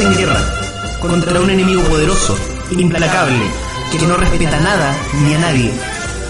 [0.00, 0.40] en guerra,
[1.00, 2.36] contra un enemigo poderoso,
[2.72, 3.38] implacable,
[3.92, 4.92] que no respeta nada
[5.22, 5.70] ni a nadie,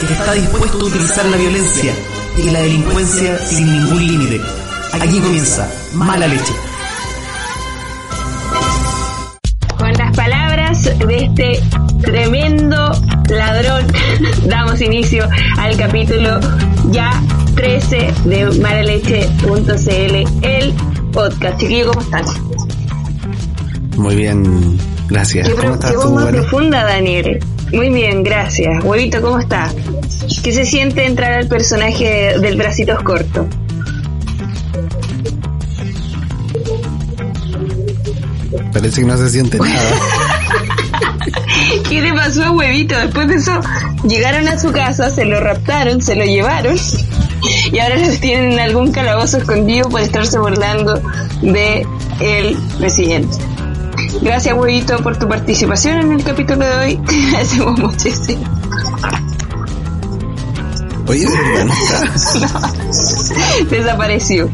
[0.01, 1.95] que está dispuesto a utilizar la violencia
[2.37, 4.41] y la delincuencia sin ningún límite.
[4.93, 6.53] Aquí comienza Mala Leche.
[9.79, 11.63] Con las palabras de este
[12.03, 12.93] tremendo
[13.31, 13.87] ladrón,
[14.47, 15.27] damos inicio
[15.57, 16.39] al capítulo
[16.91, 17.23] ya
[17.55, 20.75] 13 de malaleche.cl, el
[21.13, 21.59] podcast.
[21.59, 22.44] Chiquillo, ¿cómo estás?
[23.97, 25.49] Muy bien, gracias.
[25.49, 26.39] Qué, ¿Cómo estás qué voz tú, más Vale?
[26.39, 27.39] profunda, Daniel.
[27.73, 28.85] Muy bien, gracias.
[28.85, 29.73] Huevito, ¿cómo está?
[30.43, 33.47] ¿Qué se siente entrar al personaje del bracitos corto?
[38.73, 39.73] Parece que no se siente nada.
[41.89, 42.99] ¿Qué le pasó a Huevito?
[42.99, 43.61] Después de eso,
[44.07, 46.77] llegaron a su casa, se lo raptaron, se lo llevaron
[47.73, 51.01] y ahora lo tienen en algún calabozo escondido por estarse burlando
[51.43, 51.87] de
[52.21, 53.37] el presidente.
[54.23, 56.97] Gracias, Huevito, por tu participación en el capítulo de hoy.
[57.07, 58.45] Te agradecemos muchísimo.
[61.07, 61.75] Oye, de no.
[63.71, 64.51] Desapareció.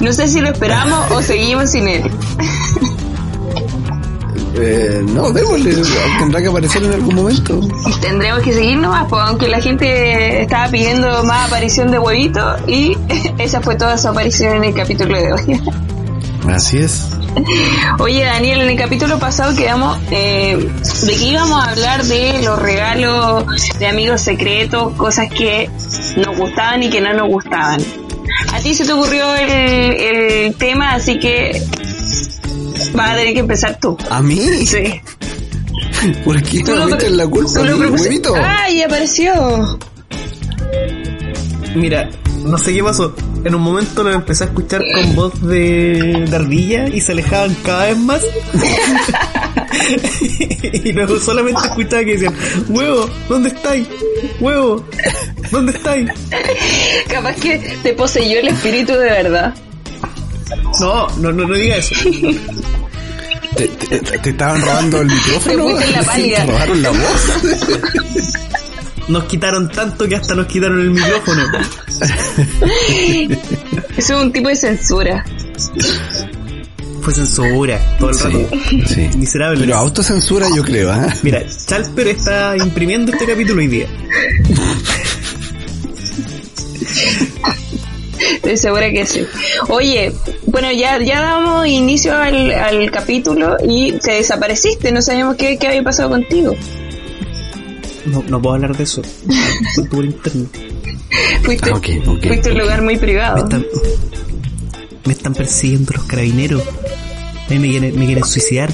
[0.00, 2.10] No sé si lo esperamos o seguimos sin él.
[4.60, 5.72] Eh, no, démosle.
[6.18, 7.60] Tendrá que aparecer en algún momento.
[8.00, 12.96] Tendremos que seguir nomás, pues, aunque la gente estaba pidiendo más aparición de huevito y
[13.38, 15.62] esa fue toda su aparición en el capítulo de hoy.
[16.48, 17.17] Así es.
[17.98, 20.56] Oye Daniel, en el capítulo pasado quedamos eh,
[21.06, 23.44] de que íbamos a hablar de los regalos
[23.78, 25.68] de amigos secretos, cosas que
[26.16, 27.80] nos gustaban y que no nos gustaban.
[28.52, 31.62] A ti se te ocurrió el, el tema, así que
[32.94, 33.96] vas a tener que empezar tú.
[34.10, 34.36] ¿A mí?
[34.66, 35.00] Sí.
[36.24, 38.20] ¿Por qué Tú me lo- metes la culpa a mí?
[38.44, 39.78] ¡Ay, apareció!
[41.74, 42.08] Mira,
[42.44, 43.14] no sé qué pasó.
[43.44, 47.54] En un momento lo empecé a escuchar con voz de, de ardilla y se alejaban
[47.64, 48.20] cada vez más.
[50.72, 52.34] y luego solamente escuchaba que decían,
[52.68, 53.86] huevo, ¿dónde estáis?
[54.40, 54.84] Huevo,
[55.50, 56.10] ¿dónde estáis?
[57.08, 59.54] Capaz que te poseyó el espíritu de verdad.
[60.80, 61.94] No, no, no, no diga eso.
[63.56, 65.66] ¿Te, te- te estaban robando el micrófono?
[65.78, 66.44] Te la pálida.
[66.44, 66.98] ¿Te robaron la voz?
[69.08, 71.42] Nos quitaron tanto que hasta nos quitaron el micrófono.
[73.96, 75.24] Eso es un tipo de censura.
[77.00, 78.48] Fue censura todo el rato.
[78.68, 79.10] Sí, sí.
[79.16, 79.60] Miserable.
[79.60, 81.06] Pero autocensura yo creo, ¿ah?
[81.22, 83.88] Mira, Chalper está imprimiendo este capítulo hoy día.
[88.34, 89.26] Estoy segura que sí.
[89.68, 90.12] Oye,
[90.46, 95.68] bueno, ya, ya damos inicio al, al capítulo y te desapareciste, no sabíamos qué, qué
[95.68, 96.54] había pasado contigo.
[98.10, 99.02] No, no puedo hablar de eso.
[99.74, 100.48] Fue por internet.
[101.42, 103.38] Fuiste, Ah, fuiste a un lugar muy Me privado.
[103.44, 103.66] están,
[105.04, 106.62] me están persiguiendo los carabineros.
[106.62, 108.72] A mí me quieren, me quieren suicidar.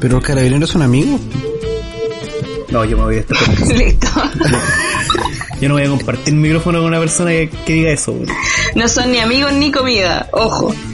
[0.00, 1.20] Pero los carabineros son amigos.
[2.70, 3.72] No, yo me voy de este podcast.
[3.76, 4.08] Listo.
[5.60, 8.12] Yo no voy a compartir mi micrófono con una persona que, que diga eso.
[8.12, 8.26] güey.
[8.74, 10.74] No son ni amigos ni comida, ojo.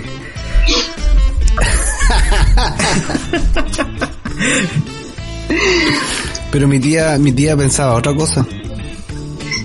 [6.54, 8.46] Pero mi tía, mi tía pensaba otra cosa.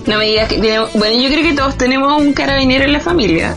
[0.08, 0.92] No me digas que tenemos...
[0.94, 3.56] Bueno, yo creo que todos tenemos un carabinero en la familia.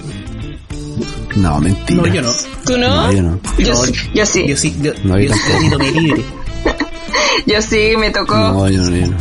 [1.37, 1.99] No, mentira.
[1.99, 2.31] No, yo no.
[2.63, 3.07] ¿Tú no?
[3.07, 3.39] No, yo no.
[3.57, 4.47] Yo, No, sí, yo sí.
[4.47, 6.23] Yo sí, yo, No, yo yo sí tomé libre.
[7.47, 8.37] Yo sí, me tocó.
[8.37, 9.17] No, yo no, yo no.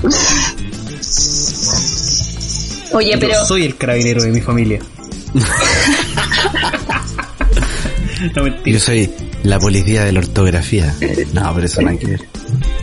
[2.98, 3.32] Oye, pero...
[3.32, 4.80] Yo soy el carabinero de mi familia.
[8.36, 8.76] no, mentira.
[8.76, 9.10] Yo soy
[9.42, 10.94] la policía de la ortografía.
[11.32, 12.28] No, pero eso no hay que ver.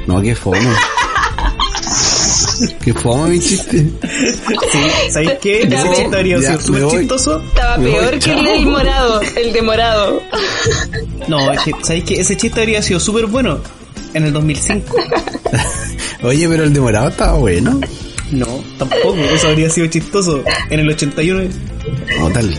[0.08, 0.58] No, qué fome.
[2.84, 3.86] Qué fome mi chiste.
[4.72, 4.80] Sí,
[5.12, 5.68] ¿Sabéis qué?
[5.70, 7.42] Ya Ese chiste habría sido súper chistoso.
[7.48, 10.24] Estaba Me voy, peor que el del morado, el de morado.
[11.28, 12.20] No, es que, ¿sabéis qué?
[12.22, 13.60] Ese chiste habría sido súper bueno
[14.14, 14.96] en el 2005.
[16.24, 17.80] Oye, pero el demorado estaba bueno.
[18.32, 19.16] No, tampoco.
[19.16, 21.50] Eso habría sido chistoso en el 81.
[22.20, 22.54] No, tal.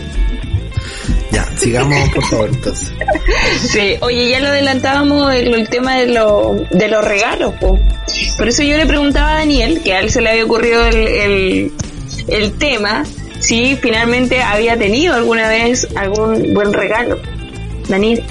[1.31, 2.91] Ya, sigamos por favor entonces.
[3.69, 7.79] Sí, oye, ya lo adelantábamos el, el tema de, lo, de los regalos, po.
[8.37, 10.95] Por eso yo le preguntaba a Daniel, que a él se le había ocurrido el,
[10.95, 11.71] el,
[12.27, 13.03] el tema,
[13.39, 17.19] si finalmente había tenido alguna vez algún buen regalo.
[17.87, 18.23] Daniel,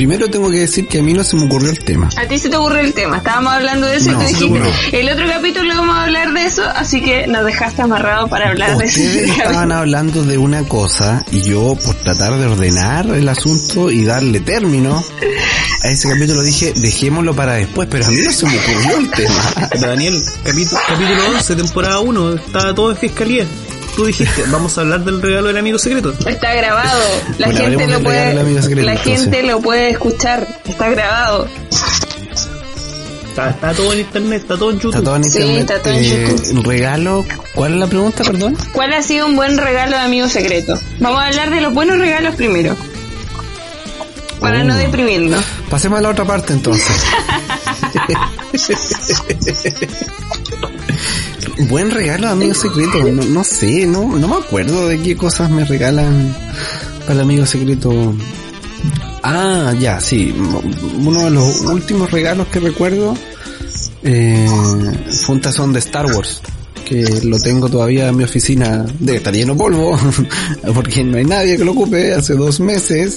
[0.00, 2.08] Primero tengo que decir que a mí no se me ocurrió el tema.
[2.16, 3.18] a ti se te ocurrió el tema.
[3.18, 6.46] Estábamos hablando de eso No, y tú dijiste, el otro capítulo vamos a hablar de
[6.46, 9.32] eso, así que nos dejaste amarrado para hablar de Ustedes eso.
[9.42, 14.40] estaban hablando de una cosa y yo por tratar de ordenar el asunto y darle
[14.40, 15.04] término
[15.82, 19.10] a ese capítulo dije, dejémoslo para después, pero a mí no se me ocurrió el
[19.10, 19.68] tema.
[19.80, 23.46] Daniel, capítulo, capítulo 11, temporada 1, está todo en fiscalía.
[23.96, 26.12] Tú dijiste, vamos a hablar del regalo del amigo secreto.
[26.26, 27.00] Está grabado.
[27.38, 29.20] La Bueno, gente lo puede secreto, la entonces.
[29.22, 30.46] gente lo puede escuchar.
[30.64, 31.48] Está grabado.
[33.28, 34.90] Está, está todo en internet, está todo en YouTube.
[34.96, 36.62] Está todo en Sí, está todo en Eh, YouTube.
[36.66, 38.56] regalo, ¿cuál es la pregunta, perdón?
[38.72, 40.74] ¿Cuál ha sido un buen regalo de amigo secreto?
[40.98, 42.76] Vamos a hablar de los buenos regalos primero.
[44.40, 44.64] Para Oh.
[44.64, 45.44] no deprimirnos.
[45.68, 46.86] Pasemos a la otra parte entonces.
[51.68, 53.02] Buen regalo, amigo secreto.
[53.12, 56.34] No, no sé, no, no me acuerdo de qué cosas me regalan
[57.00, 58.14] para el amigo secreto.
[59.22, 60.34] Ah, ya, sí.
[61.04, 63.14] Uno de los últimos regalos que recuerdo
[64.02, 64.48] eh,
[65.24, 66.40] fue un tazón de Star Wars.
[66.84, 68.84] Que lo tengo todavía en mi oficina.
[68.98, 69.98] Debe estar lleno de polvo.
[70.74, 73.16] Porque no hay nadie que lo ocupe hace dos meses.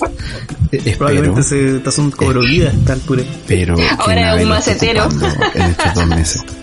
[0.71, 0.97] Eh, Espero.
[0.97, 3.23] Probablemente ese tazón cobró vida a esta altura.
[3.47, 5.09] Pero Ahora es un macetero.
[5.55, 6.43] En estos dos meses.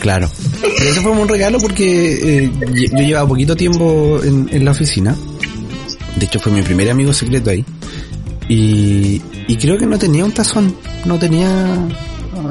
[0.00, 0.30] Claro.
[0.60, 5.16] Pero ese fue un regalo porque eh, yo llevaba poquito tiempo en, la oficina.
[6.16, 7.64] De hecho fue mi primer amigo secreto ahí.
[8.48, 10.74] Y, y creo que no tenía un tazón.
[11.04, 11.76] No tenía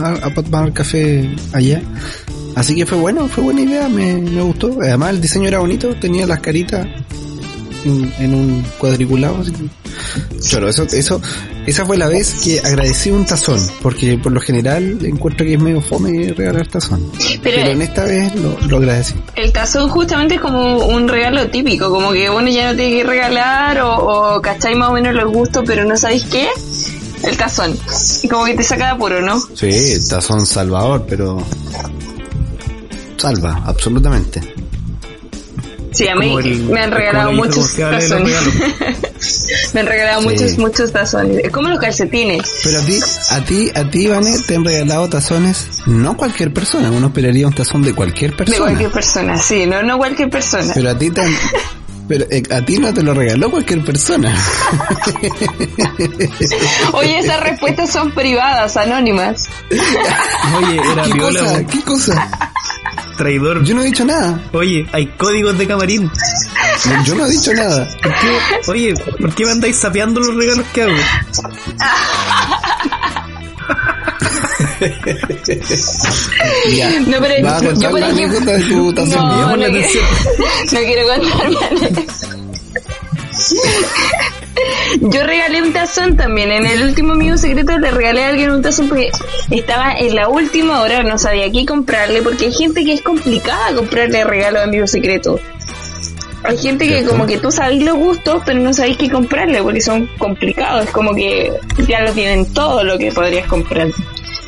[0.01, 1.81] a, tomar café allá.
[2.55, 4.77] Así que fue bueno, fue buena idea, me, me gustó.
[4.81, 6.87] Además el diseño era bonito, tenía las caritas
[7.83, 9.41] en, en un cuadriculado.
[9.41, 11.21] Así que Choro, eso, eso,
[11.65, 15.59] esa fue la vez que agradecí un tazón, porque por lo general encuentro que es
[15.59, 17.11] medio fome regalar tazón.
[17.41, 19.15] Pero, en esta vez lo, lo agradecí.
[19.35, 23.03] El tazón justamente es como un regalo típico, como que uno ya no tiene que
[23.03, 26.47] regalar o, o cacháis más o menos los gustos, pero no sabéis qué.
[27.23, 27.75] El tazón.
[28.21, 29.39] Y como que te saca de apuro, ¿no?
[29.55, 31.37] Sí, el tazón salvador, pero
[33.17, 34.41] salva, absolutamente.
[35.95, 38.35] Sí, a mí el- me han regalado muchos de tazones.
[39.73, 40.27] me han regalado Sí.
[40.27, 41.37] muchos, muchos tazones.
[41.43, 42.41] Es como los calcetines.
[42.63, 42.99] Pero a ti,
[43.31, 47.53] a ti, a ti, Vane, te han regalado tazones, no cualquier persona, uno esperaría un
[47.53, 48.59] tazón de cualquier De persona.
[48.65, 50.71] cualquier persona, sí, no, no cualquier persona.
[50.73, 51.35] Pero a ti te han-
[52.07, 54.35] pero eh, a ti no te lo regaló cualquier persona.
[56.93, 59.47] Oye, esas respuestas son privadas, anónimas.
[59.71, 61.65] Oye, era ¿Qué viola, cosa?
[61.65, 62.29] ¿Qué cosa?
[63.15, 63.63] Traidor.
[63.63, 64.39] Yo no he dicho nada.
[64.53, 66.11] Oye, hay códigos de camarín.
[67.05, 67.87] Yo no he dicho nada.
[68.67, 70.93] Oye, ¿por qué me andáis sapeando los regalos que hago?
[76.75, 76.99] Ya.
[77.01, 79.09] No, pero ¿Vas a yo, contar por la ejemplo- anécdota de tu tazón?
[79.09, 80.05] No, Llamamos no, la quiero- atención.
[80.71, 82.13] no quiero contar mi anécdota.
[85.01, 86.51] Yo regalé un tazón también.
[86.51, 89.11] En el último amigo secreto le regalé a alguien un tazón porque
[89.51, 93.73] estaba en la última hora, no sabía qué comprarle, porque hay gente que es complicada
[93.75, 95.39] comprarle regalo a amigo secreto.
[96.43, 99.81] Hay gente que como que tú sabes los gustos, pero no sabéis qué comprarle porque
[99.81, 100.85] son complicados.
[100.85, 101.51] Es como que
[101.87, 103.87] ya lo tienen todo lo que podrías comprar.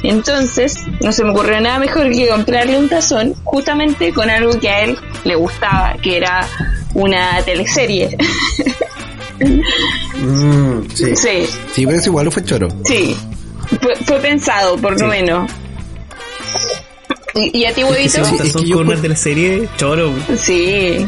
[0.04, 4.69] Entonces, no se me ocurrió nada mejor que comprarle un tazón justamente con algo que
[4.69, 6.48] a él le gustaba, que era
[6.94, 8.16] una teleserie.
[9.39, 11.16] Mm, sí.
[11.16, 11.30] sí,
[11.74, 12.68] Sí, pero eso igual fue choro.
[12.86, 13.16] sí.
[13.81, 15.51] Fue, fue pensado, por lo menos.
[17.36, 18.24] ¿Y, y a ti, huevito?
[18.24, 20.13] Sí, es que yo con cu- una teleserie, choro.
[20.42, 21.06] Sí.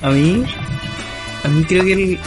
[0.00, 0.44] A mí,
[1.42, 2.18] a mí creo que el,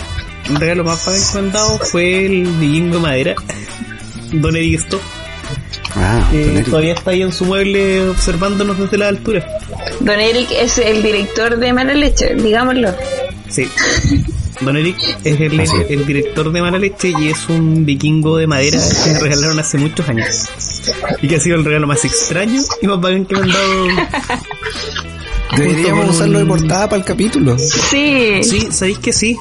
[0.59, 3.35] regalo más padre que me han dado fue el vikingo de madera.
[4.33, 4.99] Don Eristo,
[5.95, 6.65] Ah, Eric.
[6.65, 9.45] todavía está ahí en su mueble observándonos desde la altura.
[10.01, 12.93] Don Eric es el director de Mala Leche, digámoslo.
[13.49, 13.67] Sí.
[14.61, 15.89] Don Eric es el, Así es.
[15.91, 19.77] el director de Mala Leche y es un vikingo de madera que me regalaron hace
[19.77, 20.45] muchos años.
[21.21, 23.87] Y que ha sido el regalo más extraño y más bacán que me han dado.
[25.57, 27.57] Deberíamos con usarlo de portada para el capítulo.
[27.57, 28.41] Sí.
[28.43, 29.35] Sí, sabéis que sí.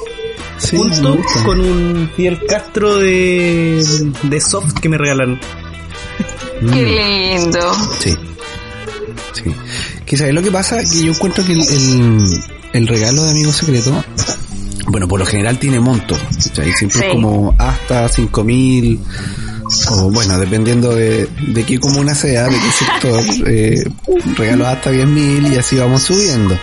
[0.69, 3.83] Junto con un Fidel Castro de,
[4.23, 5.39] de soft que me regalaron.
[6.73, 6.83] Qué
[7.37, 7.73] lindo.
[7.99, 8.15] sí.
[9.33, 9.43] Sí.
[10.05, 12.23] Que sabes lo que pasa, que yo encuentro que el, el,
[12.73, 14.03] el regalo de amigo secreto,
[14.87, 16.15] bueno, por lo general tiene monto.
[16.43, 16.71] ¿cachai?
[16.73, 17.05] Siempre Sí.
[17.07, 18.99] es como hasta 5000
[19.89, 23.83] o bueno, dependiendo de, de qué comuna sea, de qué sector, eh,
[24.35, 26.57] regalos hasta 10.000 y así vamos subiendo.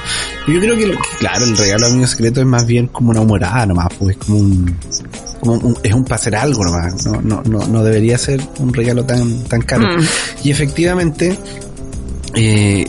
[0.47, 3.21] Yo creo que, lo- que, claro, el regalo amigo secreto es más bien como una
[3.23, 4.77] humorada nomás, pues es como un,
[5.41, 8.75] como un- es un para hacer algo nomás, no, no, no, no debería ser un
[8.75, 9.87] regalo tan, tan caro.
[9.87, 10.05] Mm.
[10.45, 11.39] Y efectivamente,
[12.35, 12.85] eh,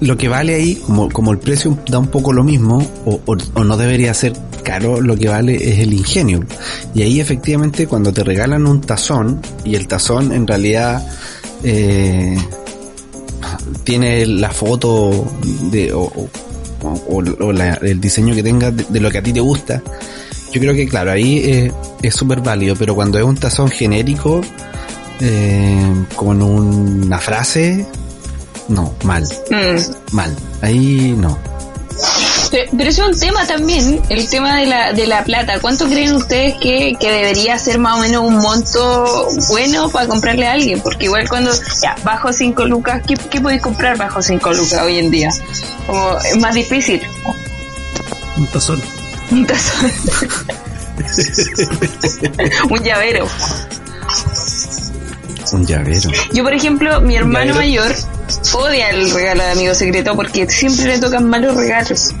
[0.00, 3.64] lo que vale ahí, como, como el precio da un poco lo mismo, o, o-
[3.64, 4.32] no debería ser
[4.62, 6.40] caro, lo que vale es el ingenio.
[6.94, 11.06] Y ahí efectivamente cuando te regalan un tazón, y el tazón en realidad
[11.62, 12.36] eh,
[13.84, 15.26] tiene la foto
[15.70, 16.10] de, o,
[17.08, 19.82] o- la- el diseño que tenga de, de lo que a ti te gusta,
[20.52, 21.72] yo creo que claro, ahí eh,
[22.02, 24.40] es súper válido, pero cuando es un tazón genérico,
[25.20, 27.86] eh, con una frase,
[28.68, 30.14] no, mal, Mm.
[30.14, 30.34] mal.
[30.62, 31.38] Ahí no.
[32.50, 35.58] Pero, es un tema también, el tema de la, de la plata.
[35.60, 40.46] ¿Cuánto creen ustedes que, que debería ser más o menos un monto bueno para comprarle
[40.46, 40.80] a alguien?
[40.80, 41.50] Porque igual cuando,
[41.82, 45.30] ya, bajo 5 lucas, ¿qué, ¿qué podéis comprar bajo 5 lucas hoy en día?
[45.86, 47.00] Como, es más difícil.
[48.36, 48.80] Un tazón.
[49.30, 49.92] Un tazón.
[52.70, 53.26] un llavero.
[55.52, 56.10] Un llavero.
[56.32, 57.94] Yo, por ejemplo, mi hermano mayor
[58.54, 62.14] odia el regalo de amigo secreto porque siempre le tocan malos regalos.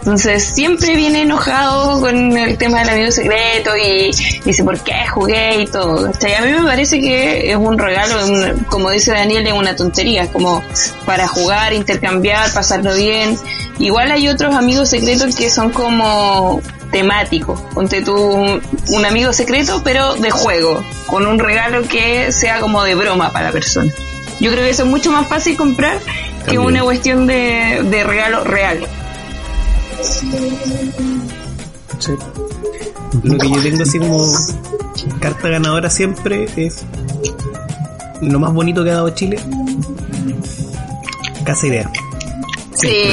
[0.00, 4.10] Entonces siempre viene enojado con el tema del amigo secreto y
[4.44, 6.10] dice por qué jugué y todo.
[6.26, 8.16] Y a mí me parece que es un regalo,
[8.70, 10.62] como dice Daniel, es una tontería, como
[11.04, 13.36] para jugar, intercambiar, pasarlo bien.
[13.78, 17.60] Igual hay otros amigos secretos que son como temáticos.
[17.74, 22.94] Ponte tú un amigo secreto, pero de juego, con un regalo que sea como de
[22.94, 23.92] broma para la persona.
[24.40, 25.98] Yo creo que eso es mucho más fácil comprar
[26.48, 28.80] que una cuestión de, de regalo real.
[30.02, 30.30] Sí.
[33.22, 34.24] Lo que yo tengo así como
[35.20, 36.84] carta ganadora siempre es
[38.22, 39.38] lo más bonito que ha dado Chile.
[41.44, 41.90] Casa Idea.
[42.74, 43.04] Sí,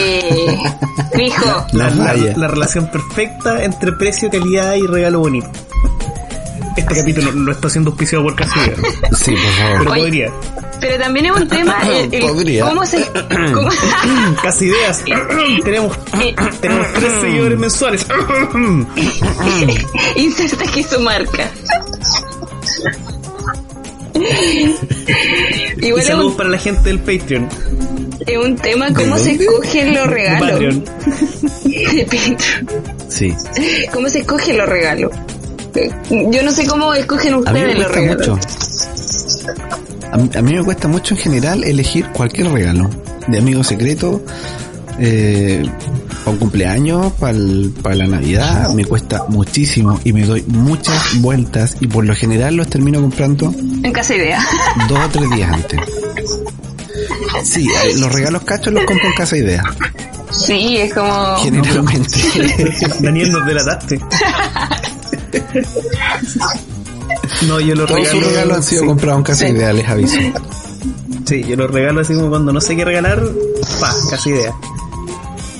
[1.13, 1.65] fijo.
[1.74, 5.50] La la, la relación perfecta entre precio, calidad y regalo bonito.
[6.77, 8.75] Este capítulo lo está haciendo auspiciado por Casa Idea,
[9.17, 9.88] Sí, por pero favor.
[9.89, 10.01] Oye.
[10.03, 10.31] podría.
[10.79, 11.77] Pero también es un tema.
[11.89, 12.65] el- el Podría.
[12.65, 13.05] ¿Cómo se.?
[13.53, 13.69] cómo-
[14.41, 15.03] Casa Ideas.
[15.63, 15.98] tenemos,
[16.62, 18.05] tenemos tres seguidores mensuales.
[20.15, 21.50] Inserta aquí su marca.
[24.15, 27.48] y Igual es saludos un, para la gente del Patreon.
[28.25, 30.50] es un tema cómo se escogen los de regalos.
[30.51, 30.84] Patreon.
[31.63, 32.38] De Patreon.
[33.10, 33.34] Sí.
[33.93, 35.12] ¿Cómo se escogen los regalos?
[36.10, 38.27] Yo no sé cómo escogen A mí me ustedes los regalos.
[38.27, 38.39] mucho.
[40.11, 42.89] A mí, a mí me cuesta mucho en general elegir cualquier regalo.
[43.27, 44.23] De amigo secreto,
[44.99, 45.63] eh,
[46.19, 51.87] para un cumpleaños, para la Navidad, me cuesta muchísimo y me doy muchas vueltas y
[51.87, 54.39] por lo general los termino comprando En casa idea.
[54.89, 55.79] dos o tres días antes.
[57.43, 59.63] Sí, eh, los regalos cachos los compro en casa idea,
[60.31, 61.35] Sí, es como.
[61.37, 62.19] generalmente.
[62.99, 63.99] Daniel, nos delataste.
[67.47, 68.19] No, yo los Todos regalo.
[68.21, 69.51] sus regalos han sido sí, comprados en casa Sí.
[69.53, 70.17] idea, les aviso.
[71.25, 73.21] Sí, yo los regalo así como cuando no sé qué regalar,
[73.79, 74.53] pa, casi idea.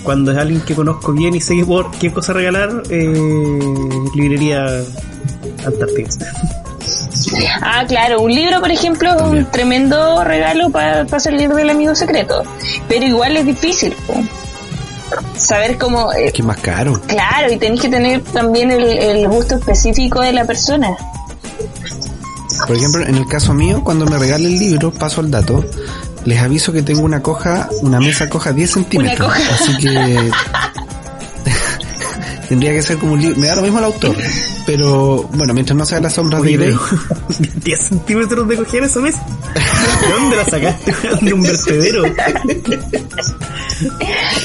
[0.04, 3.14] Cuando es alguien que conozco bien y sé qué, por, qué cosa regalar, eh,
[4.16, 4.66] librería
[5.66, 6.10] Antártica.
[7.62, 12.44] Ah, claro, un libro, por ejemplo, es un tremendo regalo para salir del amigo secreto.
[12.88, 13.94] Pero igual es difícil.
[15.36, 16.14] Saber cómo.
[16.14, 17.02] eh, Que es más caro.
[17.08, 20.96] claro, y tenés que tener también el, el gusto específico de la persona.
[22.66, 25.64] Por ejemplo, en el caso mío, cuando me regale el libro, paso el dato,
[26.26, 29.28] les aviso que tengo una coja, una mesa coja 10 centímetros.
[29.28, 29.54] coja.
[29.54, 30.32] Así que
[32.50, 33.40] tendría que ser como un libro.
[33.40, 34.16] Me da lo mismo el autor,
[34.66, 36.70] pero bueno, mientras no sea las sombras de Grey.
[36.70, 36.82] pero
[37.64, 39.24] 10 centímetros de coger esa mesa.
[40.02, 40.94] ¿De dónde la sacaste?
[41.22, 42.04] ¿De un vertedero?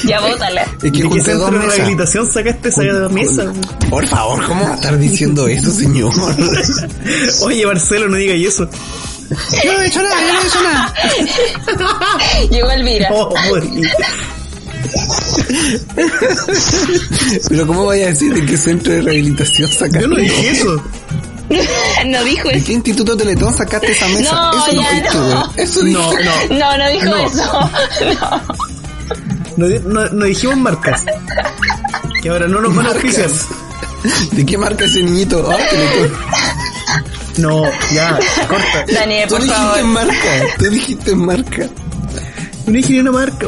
[0.05, 0.61] Ya bótala.
[0.61, 1.75] Es que ¿De qué junté centro dos de mesas.
[1.75, 3.53] rehabilitación sacaste esa Jun- mesa?
[3.89, 6.13] Por favor, ¿cómo va a estar diciendo eso, señor?
[7.43, 8.69] Oye, Marcelo, no digas eso.
[9.63, 10.93] Yo no he hecho nada, yo no he hecho nada.
[12.51, 13.09] Llegó Elvira.
[13.11, 13.33] Oh.
[17.49, 20.01] Pero ¿cómo vaya a decir de qué centro de rehabilitación sacaste?
[20.01, 20.83] Yo no dije eso.
[22.07, 22.65] No dijo ¿De eso.
[22.65, 24.31] qué instituto Teletón sacaste esa mesa?
[24.33, 25.53] No, eso no ya fuiste, no.
[25.57, 25.83] Eso.
[25.83, 26.57] No, no.
[26.57, 27.17] No, no dijo No.
[27.17, 27.69] eso.
[29.57, 29.67] No.
[29.67, 31.03] No, no, no dijimos marcas.
[32.23, 33.29] Que ahora no nos van a auspiciar.
[34.31, 35.47] ¿De qué marca ese niñito?
[35.51, 36.11] Ah, Teletón.
[37.37, 37.63] No,
[37.93, 38.85] ya, corta.
[38.91, 39.83] Daniel, Tú por dijiste favor.
[39.85, 41.69] marca, tú dijiste marca.
[42.65, 43.47] No dije ni una marca.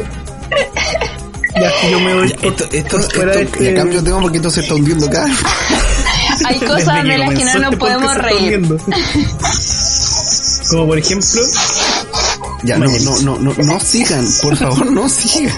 [1.60, 2.26] Ya, yo me voy.
[2.28, 5.24] Esto, esto, esto, de este- y a cambio tengo porque esto se está hundiendo acá.
[6.44, 8.60] Hay desde cosas de las que comenzó no nos este podemos reír.
[10.70, 11.40] Como por ejemplo,
[12.64, 15.54] Ya, no, no, no, no, no sigan, por favor, no sigan.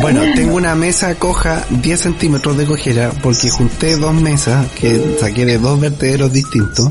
[0.00, 5.44] Bueno, tengo una mesa coja 10 centímetros de cojera porque junté dos mesas que saqué
[5.44, 6.88] de dos vertederos distintos.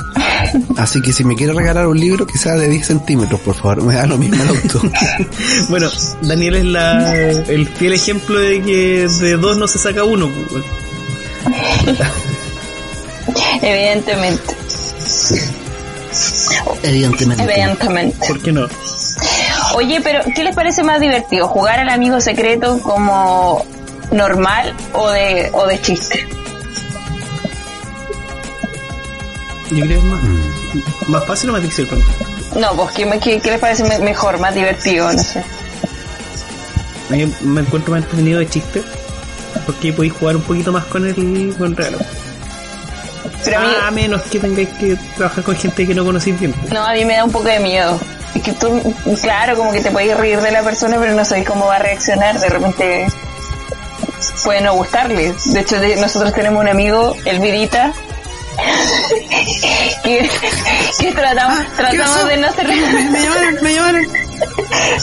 [0.78, 3.84] Así que si me quiere regalar un libro que sea de 10 centímetros, por favor,
[3.84, 4.82] me da lo mismo el auto.
[5.70, 5.90] bueno,
[6.22, 10.30] Daniel es la, el fiel ejemplo de que de dos no se saca uno.
[10.50, 10.64] pues,
[13.62, 14.56] Evidentemente.
[16.84, 17.44] Evidentemente.
[17.44, 18.28] Evidentemente.
[18.28, 18.68] ¿Por qué no?
[19.76, 21.48] Oye, pero ¿qué les parece más divertido?
[21.48, 23.66] ¿Jugar al amigo secreto como
[24.12, 26.39] normal o de, o de chiste?
[29.72, 30.20] Yo creo que es más,
[31.08, 32.16] más fácil o más difícil preguntar.
[32.60, 35.12] No, pues ¿qué, qué, qué les parece me- mejor, más divertido?
[35.12, 35.44] No sé.
[37.10, 38.84] A mí me encuentro más entretenido de chiste.
[39.66, 41.98] Porque podéis jugar un poquito más con el, con el regalo.
[43.44, 46.54] Pero a mí, A menos que tengáis que trabajar con gente que no conocéis bien.
[46.72, 48.00] no, a mí me da un poco de miedo.
[48.36, 51.48] Es que tú, claro, como que te puedes reír de la persona, pero no sabes
[51.48, 52.40] cómo va a reaccionar.
[52.40, 53.08] De repente
[54.44, 55.34] puede no gustarle.
[55.46, 57.92] De hecho, de- nosotros tenemos un amigo, el Vidita,
[60.04, 60.30] que,
[61.00, 64.08] que tratamos, tratamos de no hacerle, Me llamaron, me llamaron.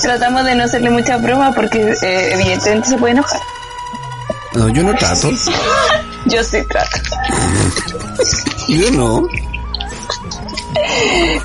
[0.02, 3.40] tratamos de no hacerle muchas bromas porque eh, evidentemente se puede enojar.
[4.54, 5.30] No, yo no trato.
[6.26, 6.98] Yo sí trato.
[8.68, 9.22] Yo no.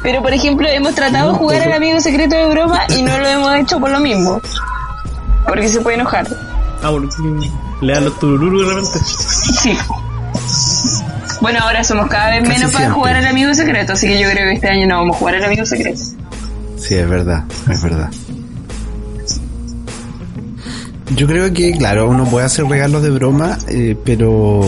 [0.01, 3.27] Pero por ejemplo, hemos tratado de jugar al amigo secreto de broma y no lo
[3.27, 4.41] hemos hecho por lo mismo.
[5.45, 6.27] Porque se puede enojar.
[6.81, 7.07] Ah, porque
[7.81, 8.99] le dan los turururu de repente.
[9.61, 9.77] Sí.
[11.41, 14.29] Bueno, ahora somos cada vez Casi menos para jugar al amigo secreto, así que yo
[14.29, 15.99] creo que este año no vamos a jugar al amigo secreto.
[16.77, 18.09] Sí, es verdad, es verdad.
[21.15, 24.61] Yo creo que, claro, uno puede hacer regalos de broma, eh, pero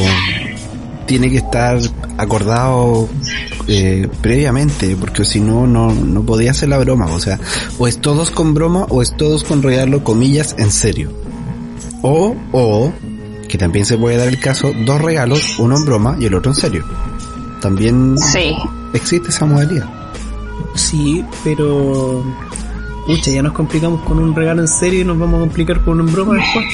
[1.05, 1.77] tiene que estar
[2.17, 3.07] acordado
[3.67, 7.05] eh, previamente, porque si no, no, no podía hacer la broma.
[7.07, 7.39] O sea,
[7.77, 11.11] o es todos con broma o es todos con regalo, comillas, en serio.
[12.01, 12.91] O, o,
[13.53, 16.51] que también se puede dar el caso, dos regalos, uno en broma y el otro
[16.53, 16.83] en serio.
[17.61, 18.55] También Sí.
[18.93, 19.87] existe esa modalidad.
[20.73, 22.23] Sí, pero.
[23.05, 26.01] Pucha, ya nos complicamos con un regalo en serio y nos vamos a complicar con
[26.01, 26.65] un broma después.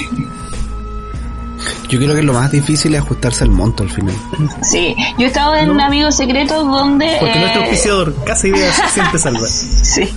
[1.90, 4.16] Yo creo que lo más difícil es ajustarse al monto al final.
[4.62, 4.96] Sí.
[5.18, 7.18] Yo he estado en un amigo secreto donde...
[7.20, 9.46] Porque eh, nuestro auspiciador, Casa Ideas, siempre salva.
[9.48, 10.08] Sí.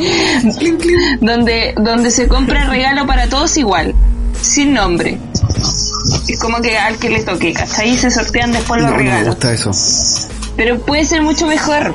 [1.20, 3.96] donde, donde se compra el regalo para todos igual,
[4.40, 5.18] sin nombre.
[6.28, 7.90] Es como que al que le toque, ¿cachai?
[7.90, 9.28] Y se sortean después los No, no me regalos.
[9.34, 9.70] gusta eso.
[10.56, 11.94] Pero puede ser mucho mejor,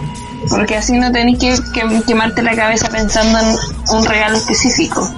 [0.49, 5.09] porque así no tenés que, que- quemarte la cabeza pensando en un regalo específico.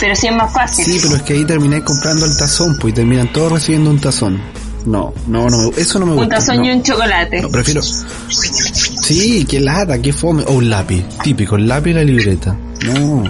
[0.00, 0.84] Pero sí es más fácil.
[0.84, 4.00] Sí, pero es que ahí terminé comprando el tazón, pues y terminan todos recibiendo un
[4.00, 4.40] tazón.
[4.84, 6.24] No, no, no, me- eso no me gusta.
[6.24, 6.64] un tazón no.
[6.66, 7.40] y un chocolate.
[7.42, 7.82] No, prefiero.
[7.82, 10.44] Sí, qué lata, qué fome.
[10.46, 12.56] O un lápiz, típico, el lápiz y la libreta.
[12.84, 13.24] No.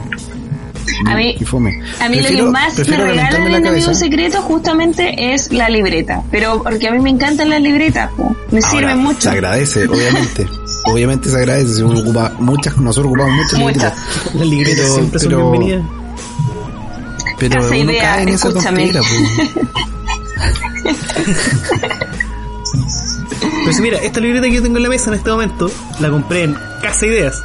[1.05, 1.83] A mí- fome.
[2.01, 4.01] A mí lo que más me prefiero regala calentarme de la un amigo cabeza.
[4.05, 6.23] secreto justamente es la libreta.
[6.31, 8.35] Pero porque a mí me encantan las libretas, po.
[8.51, 9.21] me Ahora, sirven mucho.
[9.21, 10.47] Se agradece, obviamente.
[10.87, 11.75] obviamente se agradece.
[11.75, 13.83] Si uno ocupa muchas, nosotros ocupamos muchas Muchas.
[13.83, 14.35] libretas.
[14.35, 15.87] Las libretas Pero- siempre pero- son bienvenidas.
[17.39, 18.83] Pero Casa uno idea, cae en esa escúchame.
[18.93, 19.67] tontera, pues.
[23.65, 26.09] Pero si mira, esta libreta que yo tengo en la mesa en este momento, la
[26.11, 27.43] compré en Casa Ideas.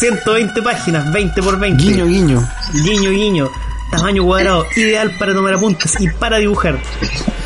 [0.00, 1.82] 120 páginas, 20 por 20.
[1.82, 2.48] Guiño, guiño.
[2.72, 3.50] Guiño, guiño.
[3.90, 6.80] Tamaño cuadrado, ideal para tomar apuntes y para dibujar.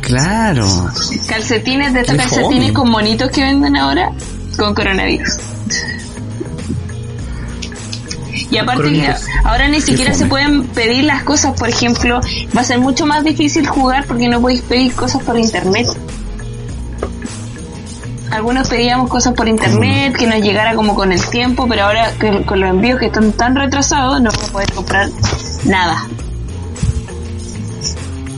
[0.00, 0.90] Claro.
[1.28, 2.72] Calcetines de estos calcetines fome.
[2.72, 4.10] con monitos que venden ahora
[4.56, 5.28] con coronavirus.
[8.50, 12.20] Y aparte que ahora ni siquiera se pueden pedir las cosas, por ejemplo,
[12.56, 15.86] va a ser mucho más difícil jugar porque no podéis pedir cosas por internet.
[18.30, 22.44] Algunos pedíamos cosas por internet, que nos llegara como con el tiempo, pero ahora que-
[22.44, 25.08] con los envíos que están tan retrasados no vamos a poder comprar
[25.64, 26.06] nada.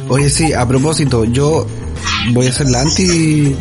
[0.08, 1.66] Oye, sí, a propósito, yo
[2.32, 3.54] voy a hacer la anti,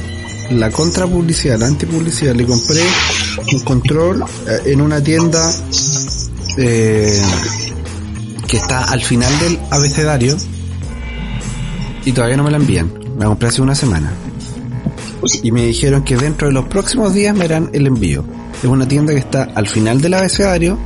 [0.51, 2.33] la contrapublicidad, la antipublicidad.
[2.35, 2.81] Le compré
[3.53, 5.51] un control eh, en una tienda
[6.61, 7.21] eh,
[8.47, 10.35] que está al final del abecedario
[12.03, 12.91] y todavía no me la envían.
[13.17, 14.11] La compré hace una semana.
[15.43, 18.23] Y me dijeron que dentro de los próximos días me harán el envío.
[18.61, 20.77] Es una tienda que está al final del abecedario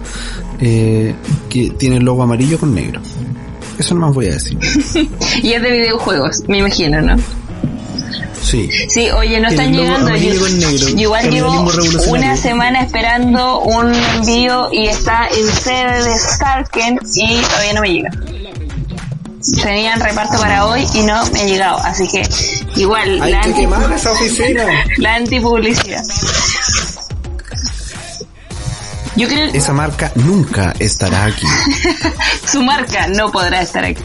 [0.59, 1.15] eh,
[1.49, 3.01] que tiene logo amarillo con negro.
[3.77, 4.57] Eso no más voy a decir.
[5.41, 7.15] Y es de videojuegos, me imagino, ¿no?
[8.53, 8.69] Sí.
[8.87, 10.15] Sí, oye, no están llegando.
[10.15, 10.89] Yo, negro.
[10.89, 11.65] igual llevo
[12.09, 17.89] una semana esperando un envío y está en sede de Starken y todavía no me
[17.89, 18.11] llega.
[19.63, 22.29] Tenían reparto para hoy y no me ha llegado, así que
[22.75, 24.65] igual la, anti, esa oficina.
[24.97, 26.03] la antipublicidad.
[29.15, 31.47] Yo creo que Esa marca nunca estará aquí.
[32.51, 34.03] su marca no podrá estar aquí.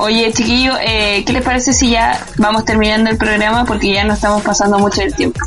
[0.00, 4.14] Oye, chiquillo, eh, ¿qué les parece si ya vamos terminando el programa porque ya no
[4.14, 5.38] estamos pasando mucho el tiempo?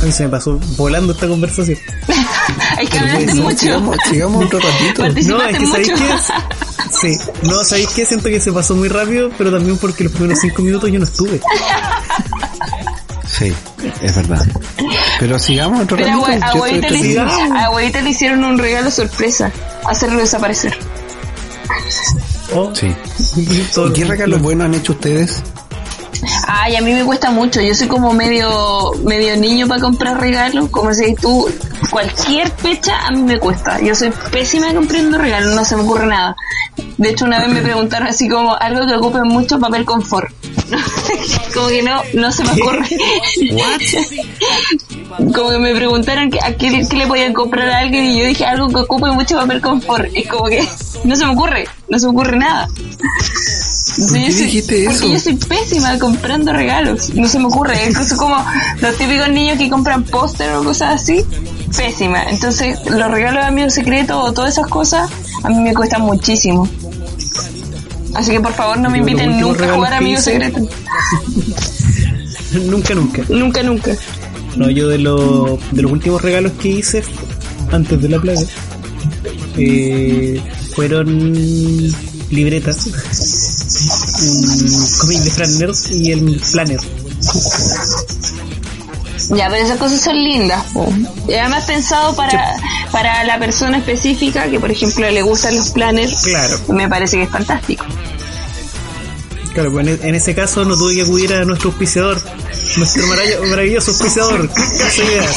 [0.00, 1.76] A mí se me pasó volando esta conversación.
[2.78, 3.58] Hay que hablaste mucho.
[3.58, 5.02] sigamos, sigamos otro ratito.
[5.02, 6.08] No, es que ¿sabéis qué?
[6.90, 8.06] Sí, no, ¿sabéis qué?
[8.06, 11.04] Siento que se pasó muy rápido, pero también porque los primeros cinco minutos yo no
[11.04, 11.38] estuve.
[13.26, 13.52] Sí,
[14.00, 14.46] es verdad.
[15.18, 16.46] Pero sigamos otro Pero ratito.
[16.46, 19.52] abuelita, le, a abuelita le hicieron un regalo sorpresa.
[19.86, 20.76] Hacerlo desaparecer.
[22.54, 22.94] Oh, Sí.
[23.74, 25.42] todo- ¿Y qué regalos buenos han hecho ustedes?
[26.46, 27.60] Ay, a mí me cuesta mucho.
[27.62, 30.68] Yo soy como medio medio niño para comprar regalos.
[30.68, 31.48] Como si tú,
[31.90, 33.80] cualquier fecha a mí me cuesta.
[33.80, 36.36] Yo soy pésima comprando regalos, no se me ocurre nada.
[36.98, 40.30] De hecho, una vez me preguntaron así como algo que ocupe mucho papel confort.
[41.54, 42.86] como que no, no se me ocurre.
[45.34, 48.26] como que me preguntaron que, a qué, qué le podían comprar a alguien y yo
[48.26, 50.08] dije algo que ocupe mucho papel confort.
[50.14, 50.66] Es como que
[51.04, 52.68] no se me ocurre, no se me ocurre nada.
[52.68, 55.08] ¿Por qué dijiste porque eso?
[55.08, 57.12] yo soy pésima comprando regalos.
[57.14, 57.88] No se me ocurre.
[57.88, 58.36] Es cosa como
[58.80, 61.24] los típicos niños que compran póster o cosas así.
[61.76, 62.24] Pésima.
[62.24, 65.10] Entonces, los regalos de amigos secretos o todas esas cosas,
[65.42, 66.68] a mí me cuestan muchísimo.
[68.14, 70.62] Así que por favor no me inviten nunca a jugar amigos secretos.
[72.52, 73.22] nunca, nunca.
[73.28, 73.90] Nunca, nunca.
[74.56, 77.02] No, yo de, lo- de los últimos regalos que hice
[77.72, 78.40] antes de la plaga
[79.56, 80.40] eh,
[80.74, 81.32] fueron
[82.30, 82.86] libretas,
[84.22, 85.50] un cómic de Fran
[85.92, 86.80] y el planner.
[89.36, 90.64] Ya, pero esas cosas son lindas.
[90.72, 90.92] po.
[91.28, 92.56] Y además pensado para,
[92.90, 96.22] para la persona específica que, por ejemplo, le gustan los planners.
[96.24, 96.58] Claro.
[96.68, 97.84] Me parece que es fantástico.
[99.54, 102.20] Claro, pues en, en ese caso no tuve que acudir a nuestro auspiciador,
[102.76, 105.36] nuestro marav- maravilloso auspiciador, Casa Ideas.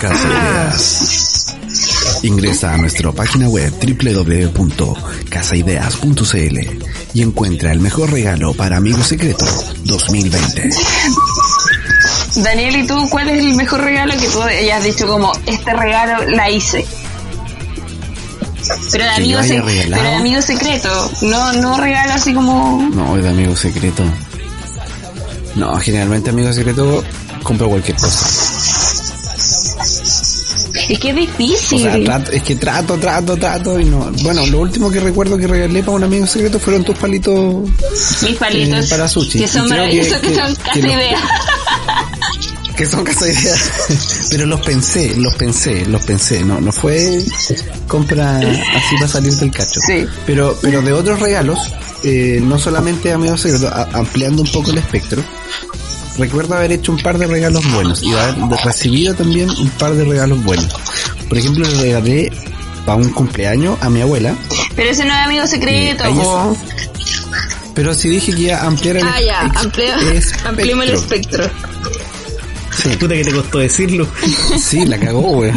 [0.00, 1.56] Casa Ideas.
[2.22, 6.58] Ingresa a nuestra página web www.casaideas.cl
[7.14, 9.44] y encuentra el mejor regalo para Amigo Secreto
[9.84, 10.70] 2020.
[12.36, 16.24] Daniel, ¿y tú cuál es el mejor regalo que tú hayas dicho como, este regalo
[16.30, 16.86] la hice?
[18.92, 22.88] Pero de amigo, se- pero de amigo secreto, no, no regalo así como...
[22.94, 24.04] No, es de Amigo Secreto.
[25.56, 27.02] No, generalmente Amigo Secreto
[27.42, 28.26] compro cualquier cosa.
[30.88, 31.82] Es que es O difícil.
[31.82, 34.10] sea, trato- es que trato, trato, trato y no.
[34.22, 37.68] Bueno, lo último que recuerdo que regalé para un amigo secreto fueron tus palitos
[38.22, 39.38] Mis palitos eh, para sushi.
[39.40, 41.20] que son maravillosos, que, que- son casi ideas.
[42.84, 44.28] Que son casa ideas.
[44.30, 46.42] Pero los pensé, los pensé, los pensé.
[46.44, 47.22] No, no fue
[47.88, 49.80] compra así para salir del cacho.
[49.86, 50.04] Sí.
[50.26, 51.58] Pero, pero de otros regalos,
[52.04, 55.22] eh, no solamente amigos secretos, a- ampliando un poco el espectro.
[56.18, 60.04] Recuerdo haber hecho un par de regalos buenos y haber recibido también un par de
[60.04, 60.68] regalos buenos.
[61.28, 62.30] Por ejemplo, le regalé
[62.84, 64.34] para un cumpleaños a mi abuela,
[64.76, 66.04] Pero ese no es amigo secreto.
[66.04, 66.56] Eh,
[67.74, 70.48] pero si dije que iba a ampliar el Ah, ya, espectro.
[70.50, 71.50] ampliemos el espectro.
[72.82, 74.06] Sí, Puta que te costó decirlo.
[74.58, 75.52] sí, la cagó, güey.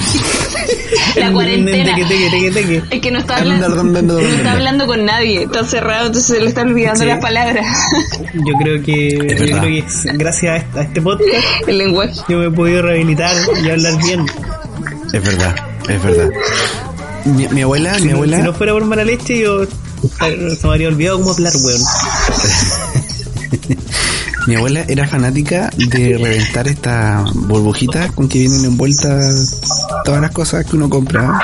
[1.15, 1.95] La cuarentena.
[1.95, 2.83] Teque, teque, teque, teque.
[2.95, 6.49] Es que no está hablando, no está hablando con nadie, está cerrado, entonces se le
[6.49, 7.05] están olvidando Sí.
[7.07, 7.65] las palabras,
[8.33, 9.35] Yo creo que, yo verdad.
[9.45, 11.29] creo que es- gracias a este, a este podcast
[11.67, 12.13] el lenguaje.
[12.27, 14.25] yo me he podido rehabilitar y hablar bien.
[15.13, 15.55] Es verdad,
[15.89, 16.29] es verdad.
[17.25, 19.67] Mi, mi abuela, mi Si no- abuela, Si no fuera por mala leche, yo eh,
[20.59, 21.81] se me habría olvidado cómo hablar, weón.
[24.47, 29.57] mi abuela era fanática de reventar estas burbujitas con que vienen envueltas
[30.03, 31.39] todas las cosas que uno compra.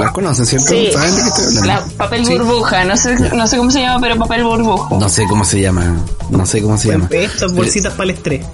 [0.00, 0.68] Las conocen, ¿cierto?
[0.68, 1.66] Sí, ¿Saben de qué estoy hablando?
[1.66, 2.32] la papel Sí.
[2.36, 4.96] burbuja, no sé, no sé cómo se llama, pero papel burbuja.
[4.98, 5.96] No sé cómo se llama,
[6.30, 7.08] no sé cómo se llama.
[7.12, 8.44] Estas bolsitas para el estrés.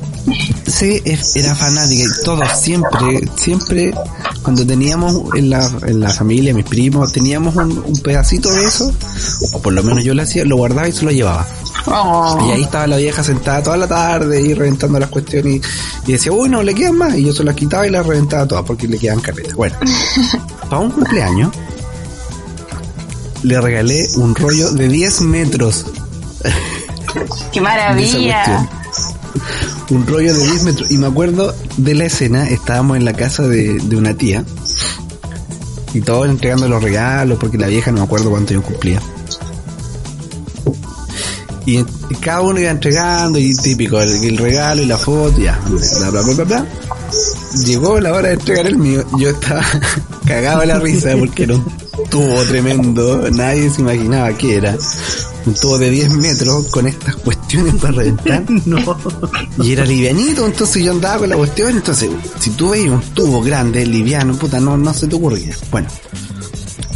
[0.67, 1.01] Sí,
[1.35, 3.95] era fanática y todos siempre, siempre,
[4.43, 8.93] cuando teníamos en la, en la familia, mis primos, teníamos un, un pedacito de eso,
[9.55, 11.47] o por lo menos yo lo hacía, lo guardaba y se lo llevaba.
[11.87, 12.39] Oh.
[12.47, 16.13] Y ahí estaba la vieja sentada toda la tarde y reventando las cuestiones y, y
[16.13, 17.17] decía, uy, no, le quedan más.
[17.17, 19.55] Y yo se las quitaba y las reventaba todas porque le quedan carretas.
[19.55, 19.77] Bueno,
[20.69, 21.53] para un cumpleaños
[23.43, 25.87] le regalé un rollo de 10 metros
[27.53, 28.69] ¡Qué maravilla!
[29.91, 30.91] Un rollo de 10 metros.
[30.91, 34.45] Y me acuerdo de la escena, estábamos en la casa de, de una tía
[35.93, 39.03] y todos entregando los regalos porque la vieja no me acuerdo cuánto yo cumplía.
[41.71, 41.85] Y,
[42.17, 46.23] cada uno iba entregando y típico, el, el regalo y la foto, ya, bla, bla,
[46.23, 46.67] bla, bla, bla.
[47.65, 49.65] Llegó la hora de entregar el mío, yo estaba
[50.27, 51.65] cagado de la risa porque era un
[52.11, 54.77] tubo tremendo, nadie se imaginaba qué era.
[55.47, 58.45] un tubo de 10 metros con estas cuestiones para reventar.
[58.67, 58.97] No.
[59.63, 61.71] Y era livianito, entonces yo andaba con la cuestión.
[61.71, 65.57] Entonces, si tú veis un tubo grande, liviano, puta, no, no se te ocurría.
[65.71, 65.89] Bueno,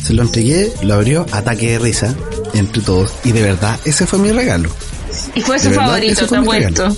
[0.03, 2.15] se lo entregué, lo abrió, ataque de risa
[2.55, 3.13] entre todos.
[3.25, 4.69] Y de verdad, ese fue mi regalo.
[5.35, 6.97] Y fue su De verdad, favorito, te fue mi apuesto.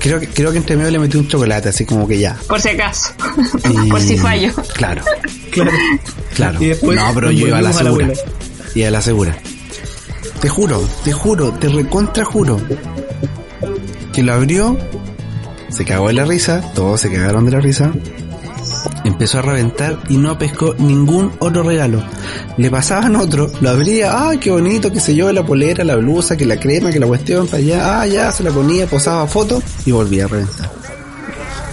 [0.00, 2.36] Creo que, creo que entre medio le metí un chocolate, así como que ya.
[2.48, 3.12] Por si acaso.
[3.84, 4.52] Y- Por si fallo.
[4.74, 5.02] Claro,
[5.50, 5.70] Claro.
[6.34, 6.62] claro.
[6.62, 8.08] Y después no, pero yo iba a la a segura.
[8.74, 9.36] Iba a la segura.
[10.40, 12.60] Te juro, te juro, te recontra juro.
[14.12, 14.76] Que lo abrió,
[15.70, 17.92] se cagó de la risa, todos se cagaron de la risa.
[19.04, 22.02] Empezó a reventar y no pescó ningún otro regalo.
[22.56, 26.36] Le pasaban otro, lo abría, ah, qué bonito, qué sé yo, la polera, la blusa,
[26.36, 29.62] que la crema, que la cuestión, para allá, ah, ya, se la ponía, posaba foto
[29.84, 30.70] y volvía a reventar.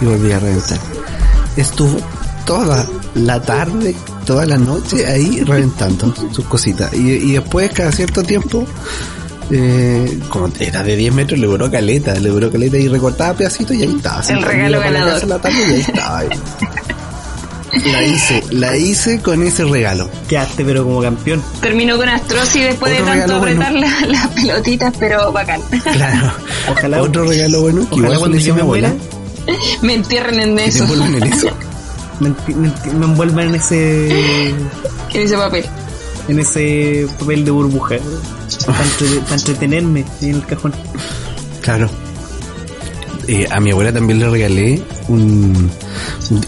[0.00, 0.78] Y volvía a reventar.
[1.56, 1.98] Estuvo
[2.46, 3.94] toda la tarde,
[4.24, 6.92] toda la noche ahí reventando sus cositas.
[6.94, 8.66] Y, y después, cada cierto tiempo,
[9.50, 13.76] eh, como era de 10 metros, le duró caleta, le duró caleta y recortaba pedacitos
[13.76, 14.22] y ahí estaba.
[14.22, 15.26] Se El regalo ganador.
[15.26, 16.22] la tarde y ahí estaba.
[17.86, 20.08] La hice, la hice con ese regalo.
[20.28, 21.42] Quedaste, pero como campeón.
[21.60, 23.62] Terminó con astrosis después de tanto bueno.
[23.64, 25.60] apretar la- las pelotitas, pero bacán.
[25.92, 26.32] Claro.
[26.70, 28.88] Ojalá- Otro regalo bueno que igual cuando yo a mi me abuela.
[28.88, 31.46] muera, Me entierren en eso, envuelvan en eso.
[32.20, 34.56] me, me me envuelvan en ese en
[35.14, 35.64] ese papel.
[36.28, 37.96] en ese papel de burbuja
[38.66, 40.74] para, entre- para entretenerme en el cajón.
[41.62, 41.88] Claro.
[43.28, 45.70] Eh, a mi abuela también le regalé un...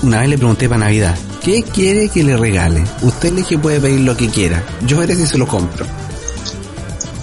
[0.03, 2.85] Una vez le pregunté para Navidad, ¿qué quiere que le regale?
[3.03, 4.63] Usted le dije puede pedir lo que quiera.
[4.87, 5.85] Yo veré si se lo compro.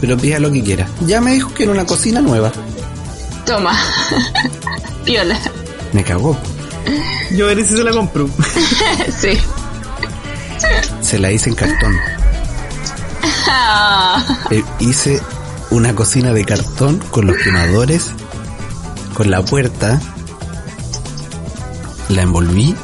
[0.02, 0.86] Pero pida lo que quiera.
[1.06, 2.52] Ya me dijo que era una cocina nueva.
[3.46, 3.78] Toma.
[5.06, 5.40] Piola.
[5.94, 6.38] Me cagó.
[7.32, 8.30] Yo veré si se la compro.
[9.18, 9.38] sí.
[11.02, 11.96] Se la hice en cartón.
[13.48, 14.26] Ah.
[14.52, 15.22] Eh, hice
[15.72, 18.08] una cocina de cartón con los quemadores,
[19.14, 20.00] con la puerta,
[22.10, 22.76] la envolví.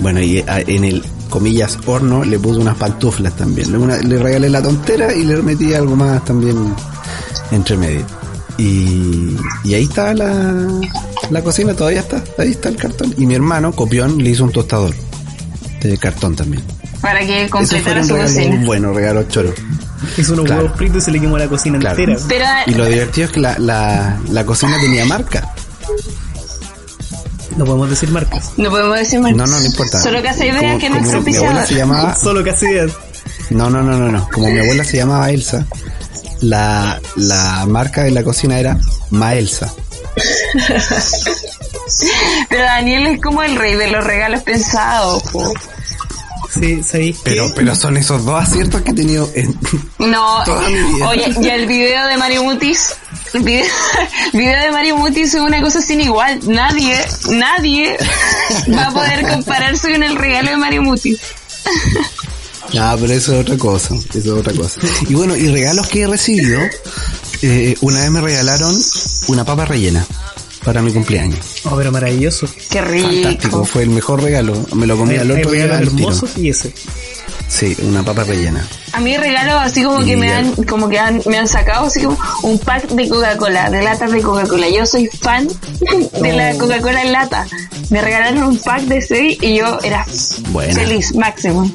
[0.00, 3.70] Bueno, y a- en el comillas horno le puse unas pantuflas también.
[3.72, 6.74] Le, una- le regalé la tontera y le metí algo más también
[7.50, 8.04] entre medio.
[8.56, 10.54] Y, y ahí está la,
[11.30, 13.14] la cocina, todavía está, ahí está el cartón.
[13.18, 14.94] Y mi hermano, copión, le hizo un tostador
[15.82, 16.62] de cartón también.
[17.00, 18.62] Para que completara un su regalo cocina.
[18.66, 19.52] bueno, regalo choro.
[20.16, 20.62] Hizo unos Claro.
[20.62, 21.98] huevos fritos y se le quemó la cocina Claro.
[22.02, 22.18] entera.
[22.28, 25.52] Pero Y lo divertido es que la, la, la cocina tenía marca.
[27.58, 28.52] No podemos decir marcas.
[28.56, 29.32] no podemos decir más.
[29.34, 30.00] No, no, no importa.
[30.00, 31.68] Solo que idea Como- que no es mi abuela se auspiciador.
[31.78, 32.14] llamaba...
[32.22, 32.92] Solo casi ideas.
[33.50, 34.28] No, no, no, no, no.
[34.32, 35.66] Como mi abuela se llamaba Elsa,
[36.40, 38.78] la, la marca de la cocina era
[39.10, 39.72] Maelsa.
[42.48, 45.22] Pero Daniel es como el rey de los regalos pensados.
[45.32, 45.52] po.
[46.52, 47.22] Sí, ¿sabéis qué?
[47.30, 49.54] Pero, pero son esos dos aciertos que he tenido en...
[49.98, 51.08] No, Toda mi vida.
[51.08, 52.94] oye, y el video de Mario Mutis,
[53.44, 53.64] video,
[54.32, 56.40] el video de Mario Mutis es una cosa sin igual.
[56.46, 56.96] Nadie,
[57.30, 57.96] nadie
[58.76, 61.18] va a poder compararse con el regalo de Mario Mutis.
[62.78, 63.94] Ah, pero eso es otra cosa.
[63.94, 64.80] Eso es otra cosa.
[65.08, 66.60] Y bueno, y regalos que he recibido.
[67.42, 68.76] eh, una vez me regalaron
[69.28, 70.04] una papa rellena
[70.64, 71.38] para mi cumpleaños.
[71.64, 72.46] Oh, pero maravilloso.
[72.70, 73.64] Qué Fantástico, rico.
[73.64, 74.66] fue el mejor regalo.
[74.74, 75.90] Me lo comí al hay otro día al tiro.
[76.08, 76.72] hermosos y ese.
[77.48, 78.64] Sí, una papa rellena.
[78.92, 80.38] A mí regalos así como que me ya.
[80.38, 84.12] han, como que han, me han sacado así como un pack de Coca-Cola, de latas
[84.12, 84.68] de Coca-Cola.
[84.68, 85.48] Yo soy fan
[86.22, 86.54] de la.
[86.58, 87.46] Coca-Cola en lata.
[87.90, 90.04] Me regalaron un pack de seis y yo era
[90.50, 90.74] Buena.
[90.74, 91.70] feliz, máximo.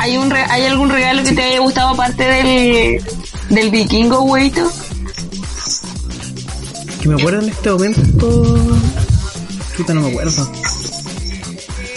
[0.00, 3.02] ¿Hay, un re- ¿Hay algún regalo que te haya gustado aparte del,
[3.48, 4.70] del vikingo, güeyito?
[7.02, 8.02] Que me acuerdo en este momento.
[9.76, 10.52] Puta, no me acuerdo.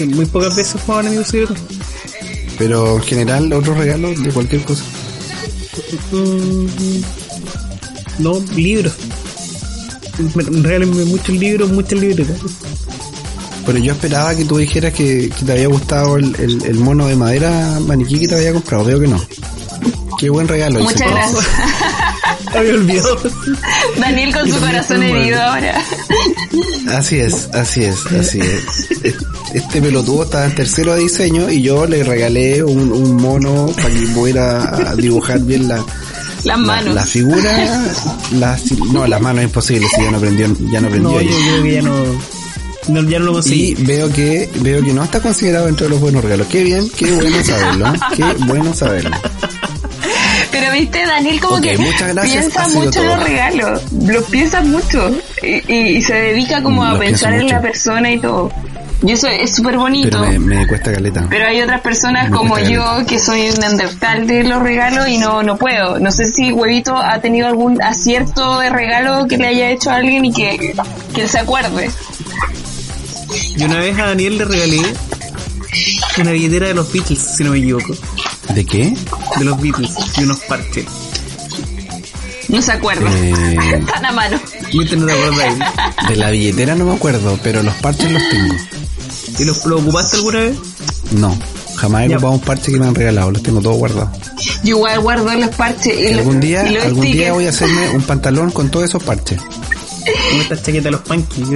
[0.05, 1.57] Muy pocas veces jugaban amigos secretos.
[2.57, 4.83] Pero en general, otros regalos de cualquier cosa.
[6.11, 6.65] Mm,
[8.19, 8.93] No, libros.
[10.35, 12.37] Me- Regálenme muchos libros, muchas libretas.
[13.65, 17.07] Pero yo esperaba que tú dijeras que, que te había gustado el, el- el mono
[17.07, 18.83] de madera maniquí que te había comprado.
[18.85, 19.21] Veo que no.
[20.19, 20.79] Qué buen regalo.
[20.79, 20.89] ese.
[20.93, 21.45] Muchas gracias.
[22.55, 23.17] Había olvidado.
[23.99, 25.81] Daniel con Y su corazón herido ahora.
[26.89, 29.15] Así es, así es, así es.
[29.53, 33.89] Este pelotudo estaba en tercero de diseño y yo le regalé un, un mono para
[33.89, 35.75] que pudiera dibujar bien la,
[36.43, 36.95] Las la, manos.
[36.95, 37.85] la figura.
[38.31, 38.57] La,
[38.93, 41.11] no, las manos es imposible, si ya no aprendió, ya no aprendió.
[41.11, 41.95] No, yo creo que ya no.
[42.87, 43.73] no ya no lo Y conseguí.
[43.79, 46.47] veo que, veo que no está considerado dentro de los buenos regalos.
[46.47, 47.99] Qué bien, qué bueno saberlo, ¿eh?
[48.15, 49.11] qué bueno saberlo.
[50.51, 53.05] Pero viste, Daniel como Ok, que muchas gracias, piensa mucho en todo.
[53.15, 55.11] los regalos, los piensa mucho
[55.43, 58.49] y, y- y se dedica como a Los pensar en la persona y todo.
[59.03, 60.19] Y eso es súper bonito.
[60.21, 61.25] Pero me, me cuesta caleta.
[61.29, 63.05] Pero hay otras personas Me como yo caleta.
[63.07, 65.99] que soy un neandertal de los regalos y no, no puedo.
[65.99, 69.95] No sé si Huevito ha tenido algún acierto de regalo que le haya hecho a
[69.95, 70.75] alguien y que,
[71.15, 71.89] que él se acuerde.
[73.57, 74.81] Y una vez a Daniel le regalé
[76.19, 77.95] una billetera de los Beatles, si no me equivoco.
[78.53, 78.93] ¿De qué?
[79.37, 80.85] De los Beatles y unos parches.
[82.49, 83.09] No se acuerda.
[83.15, 83.33] Eh,
[83.79, 84.39] Están a mano.
[84.73, 85.55] No te acuerdas
[86.09, 88.53] de la billetera no me acuerdo, pero los parches los tengo.
[89.41, 90.55] ¿Y los, lo ocupaste alguna vez?
[91.13, 91.37] No,
[91.75, 92.17] jamás he Ya.
[92.17, 94.09] ocupado un parche que me han regalado, los tengo todos guardados.
[94.63, 97.45] Yo igual guardo los parches y, Y los- algún día, y los algún día voy
[97.47, 99.39] a hacerme un pantalón con todos esos parches.
[100.29, 101.47] Como esta chaqueta de los punkies.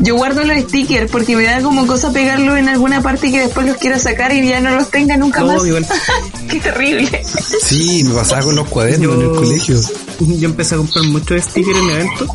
[0.00, 3.66] Yo guardo los stickers porque me da como cosa pegarlo en alguna parte que después
[3.66, 5.66] los quiero sacar y ya no los tenga nunca No, más.
[5.66, 5.86] igual.
[6.50, 7.22] Qué terrible.
[7.62, 9.80] Sí, me pasaba con los cuadernos en el colegio.
[10.20, 12.28] yo empecé a comprar muchos stickers en eventos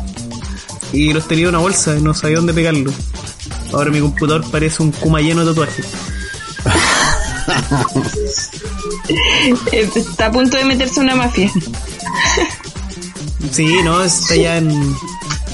[0.92, 2.94] y los tenía en una bolsa y no sabía dónde pegarlos.
[3.72, 5.86] Ahora mi computador parece un kuma lleno de tatuajes.
[9.72, 11.50] Eh, Está a punto de meterse una mafia.
[13.52, 14.96] Sí, no, está ya en...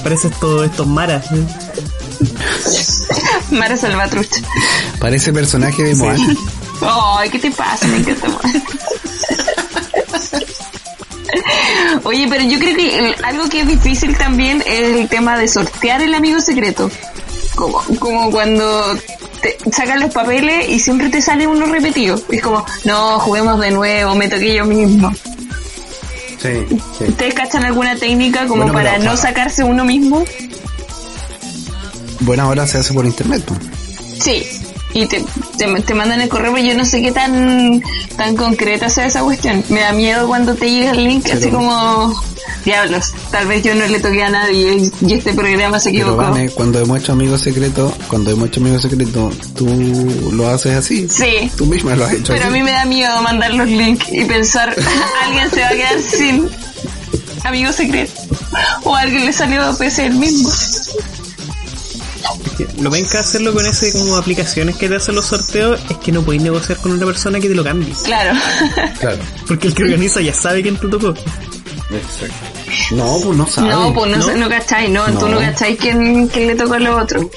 [0.03, 1.25] Parece esto, estos maras.
[1.31, 1.45] ¿eh?
[3.51, 4.41] Mara Salvatrucha.
[4.99, 6.35] Parece personaje de Moana.
[6.81, 7.87] Ay, ¿qué te pasa?
[7.87, 8.41] Me encanta más.
[12.03, 15.47] Oye, pero yo creo que el- algo que es difícil también es el tema de
[15.47, 16.91] sortear el amigo secreto.
[17.55, 18.97] Como, como cuando
[19.41, 22.19] te sacan los papeles y siempre te sale uno repetido.
[22.29, 25.11] Es como, no, juguemos de nuevo, me toqué yo mismo.
[26.41, 26.65] Sí,
[26.97, 27.05] sí.
[27.07, 30.23] ¿Ustedes cachan alguna técnica como Bueno, para no sacarse uno mismo?
[32.21, 33.43] Bueno, ahora se hace por internet.
[33.49, 33.57] ¿no?
[34.21, 34.43] Sí.
[34.93, 35.23] Y te,
[35.57, 37.81] te, te mandan el correo, pero yo no sé qué tan,
[38.15, 39.63] tan concreta sea esa cuestión.
[39.69, 42.13] Me da miedo cuando te llega el link, así como,
[42.63, 46.03] diablos, tal vez yo no le toqué a nadie y, y este programa se Pero
[46.03, 46.31] equivocó.
[46.31, 51.07] Vane, cuando hemos hecho amigos secretos, cuando hemos hecho amigos secretos, tú lo haces así.
[51.09, 51.51] Sí.
[51.55, 54.25] Tú misma lo has hecho Pero a mí me da miedo mandar los links y
[54.25, 54.75] pensar,
[55.23, 56.49] alguien se va a quedar sin
[57.43, 58.13] amigo secreto.
[58.83, 60.49] O a alguien le salió PC el mismo.
[62.79, 66.11] Lo ven que hacerlo con ese como aplicaciones que te hacen los sorteos es que
[66.11, 67.93] no podéis negociar con una persona que te lo cambie.
[68.03, 68.39] Claro.
[68.99, 69.17] Claro.
[69.47, 71.13] Porque el que organiza ya sabe quién te tocó.
[72.91, 73.71] No, pues no sabes.
[73.71, 74.35] no, pues no, ¿no?
[74.35, 77.29] no cacháis, no, tú no cacháis quién, quién le tocó a lo otro.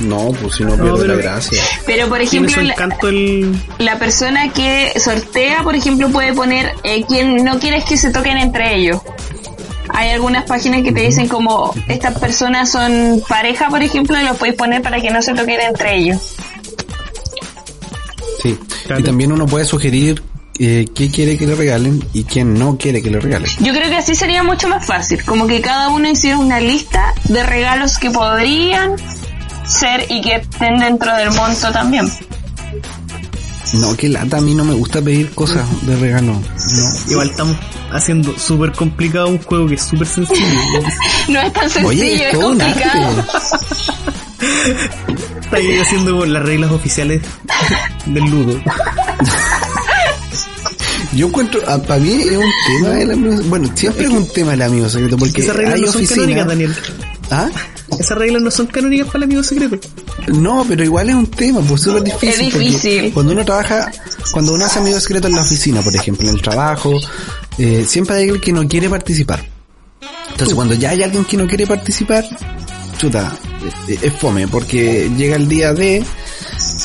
[0.00, 1.62] No, pues si no pierde pero- la gracia.
[1.86, 2.74] Pero por ejemplo, la,
[3.08, 3.56] el...
[3.78, 8.36] la persona que sortea, por ejemplo, puede poner eh, quien no quieres que se toquen
[8.38, 9.00] entre ellos.
[9.92, 14.36] Hay algunas páginas que te dicen como estas personas son pareja, por ejemplo, y los
[14.36, 16.36] podéis poner para que no se toquen entre ellos.
[18.42, 18.58] Sí.
[18.86, 19.00] Claro.
[19.00, 20.22] Y también uno puede sugerir
[20.58, 23.50] eh, qué quiere que le regalen y quién no quiere que le regalen.
[23.60, 27.14] Yo creo que así sería mucho más fácil, como que cada uno hiciera una lista
[27.24, 28.96] de regalos que podrían
[29.64, 32.10] ser y que estén dentro del monto también.
[33.74, 36.32] No, que lata, a mí no me gusta pedir cosas de regalo.
[36.34, 36.42] No.
[37.10, 37.56] Igual estamos
[37.92, 40.46] haciendo súper complicado un juego que es súper sencillo.
[41.28, 43.08] No es tan sencillo, Oye, es es todo un complicado.
[43.08, 43.22] arte.
[45.40, 47.22] Está ahí haciendo por las reglas oficiales
[48.06, 48.60] del ludo.
[51.14, 54.62] Yo encuentro, para mí es un tema el amigo, bueno, siempre es un tema el
[54.62, 56.46] amigo secreto, porque Esas reglas hay no son canónicas, oficinas.
[56.48, 56.76] Daniel.
[57.30, 57.48] ¿Ah?
[57.98, 59.78] Esas reglas no son canónicas para el amigo secreto.
[60.28, 62.28] No, pero igual es un tema, pues súper difícil.
[62.28, 63.12] Es difícil.
[63.12, 63.90] Cuando uno trabaja,
[64.32, 66.98] cuando uno hace amigos secretos en la oficina, por ejemplo, en el trabajo,
[67.58, 69.44] eh, siempre hay alguien que no quiere participar.
[70.30, 72.24] Entonces, cuando ya hay alguien que no quiere participar,
[72.96, 73.36] chuta,
[73.88, 76.02] es fome, porque llega el día de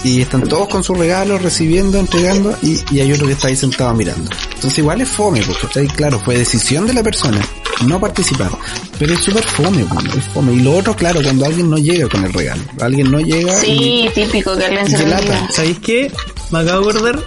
[0.03, 3.55] y están todos con sus regalos, recibiendo, entregando, y, y hay otro que está ahí
[3.55, 4.29] sentado mirando.
[4.55, 7.41] Entonces igual es fome, porque está ahí, claro, fue decisión de la persona
[7.85, 8.49] no participar,
[8.97, 9.85] pero es súper fome,
[10.17, 10.53] es fome.
[10.53, 13.65] Y lo otro, claro, cuando alguien no llega con el regalo, alguien no llega y-
[13.65, 15.19] Sí, típico que alguien y se lata.
[15.21, 15.47] olvida.
[15.51, 16.11] ¿Sabéis qué?
[16.51, 17.19] Me acabo de acordar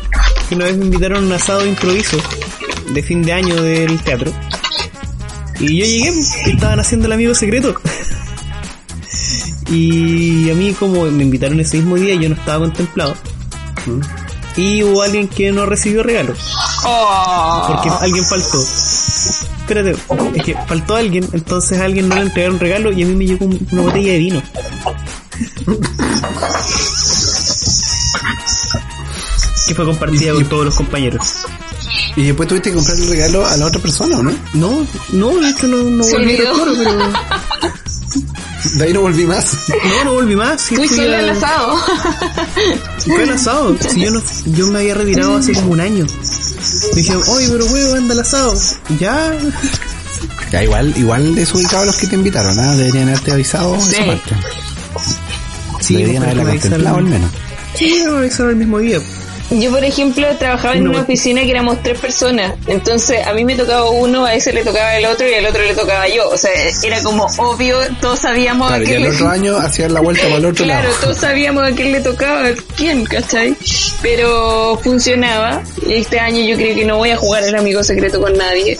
[0.48, 2.16] que una vez me invitaron a un asado de improviso
[2.92, 4.32] de fin de año del teatro.
[5.60, 6.12] Y yo llegué
[6.46, 7.74] y estaban haciendo el amigo secreto.
[9.70, 13.14] Y a mí como me invitaron ese mismo día yo no estaba contemplado.
[14.56, 16.34] Y hubo alguien que no recibió regalo.
[16.84, 17.64] Oh.
[17.68, 18.58] Porque alguien faltó.
[19.70, 19.96] Espérate,
[20.34, 23.24] es que faltó alguien, entonces a alguien no le entregaron regalo y a mí me
[23.24, 24.42] llegó un- una botella de vino.
[29.68, 31.24] que fue compartida con todos los compañeros.
[32.16, 34.32] Y después tuviste que comprar el regalo a la otra persona, ¿o no?
[34.54, 36.52] No, no, de hecho no, no volví al olvidó.
[36.52, 36.98] coro, pero...
[38.74, 39.56] De ahí no volví más.
[39.68, 40.60] No, no volví más.
[40.60, 41.76] sí Fui fui a- al asado.
[43.06, 43.76] Fue al asado.
[43.88, 46.06] Si yo, no, yo me había retirado hace como un año.
[46.94, 48.54] Dijeron, oye, pero huevo, anda al asado.
[48.98, 49.36] Ya.
[50.52, 52.74] Ya, igual, igual desubicado a los que te invitaron, ¿ah?
[52.76, 53.92] Deberían haberte avisado Sí.
[53.92, 54.36] esa parte.
[55.80, 57.30] Sí, Deberían haberla contemplado al menos.
[57.74, 58.98] Sí, lo avisaron el mismo día.
[59.50, 62.54] Yo, por ejemplo, trabajaba en Una oficina que éramos tres personas.
[62.68, 65.60] Entonces, a mí me tocaba uno, a ese le tocaba el otro y al otro
[65.62, 66.28] le tocaba yo.
[66.28, 66.50] O sea,
[66.84, 70.00] era como obvio, todos sabíamos Claro, a y quién el le otro año hacían la
[70.00, 71.00] vuelta para el otro Claro, lado.
[71.00, 73.56] todos sabíamos a quién le tocaba, a quién, ¿cachai?
[74.02, 75.62] Pero funcionaba.
[75.88, 78.78] Este año yo creo que no voy a jugar el amigo secreto con nadie.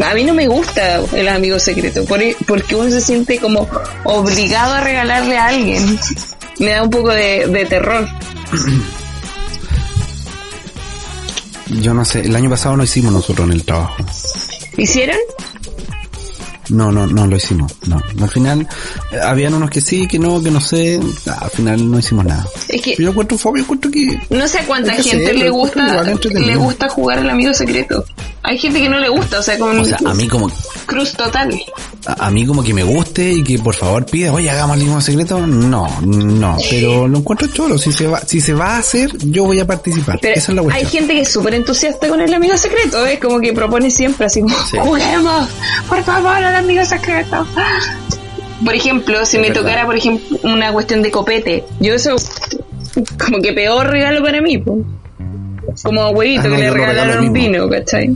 [0.00, 3.68] A mí no me gusta el amigo secreto, por- porque uno se siente como
[4.04, 5.98] obligado a regalarle a alguien.
[6.60, 8.08] Me da un poco de, de terror.
[11.68, 14.04] Yo no sé, el año pasado no hicimos nosotros en el trabajo.
[14.76, 15.16] ¿Hicieron?
[16.70, 17.72] No, no, no lo hicimos.
[17.86, 18.02] No.
[18.20, 18.66] Al final,
[19.12, 20.98] eh, habían unos que sí, que no, que no sé.
[21.40, 22.46] Al final no hicimos nada.
[22.68, 26.56] Es que Yo encuentro fobia, encuentro que no sé a cuánta gente le gusta le
[26.56, 28.04] gusta jugar al amigo secreto.
[28.42, 30.50] Hay gente que no le gusta, o sea, como o sea, a mí como
[30.86, 31.50] cruz total.
[32.06, 34.84] A, a mí como que me guste y que por favor pida, oye, hagamos el
[34.84, 35.46] mismo secreto.
[35.46, 37.78] No, no, pero lo encuentro choro.
[37.78, 40.18] Si se va, si se va a hacer, yo voy a participar.
[40.20, 40.90] Pero Esa es la hay cuestión.
[40.92, 44.40] gente que es súper entusiasta con el amigo secreto, es como que propone siempre así
[44.42, 44.76] como, Sí.
[44.78, 45.48] juguemos,
[45.88, 47.46] por favor, al amigo secreto.
[48.64, 49.62] Por ejemplo, si me verdad.
[49.62, 52.14] tocara, por ejemplo, una cuestión de copete, yo eso
[53.18, 54.78] como que peor regalo para mí, po.
[55.82, 58.14] como a huevito Ah, no, que le regalaron un vino, ¿cachai?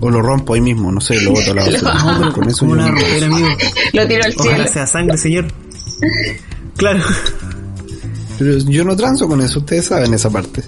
[0.00, 1.94] O lo rompo ahí mismo, no sé, lo boto a la basura.
[1.94, 3.48] No, pero con eso yo una romper, amigo.
[3.92, 4.72] Lo tiro al Ojalá cielo.
[4.72, 5.46] sea sangre, señor.
[6.76, 7.00] Claro.
[8.38, 10.62] Pero yo no transo con eso, ustedes saben esa parte.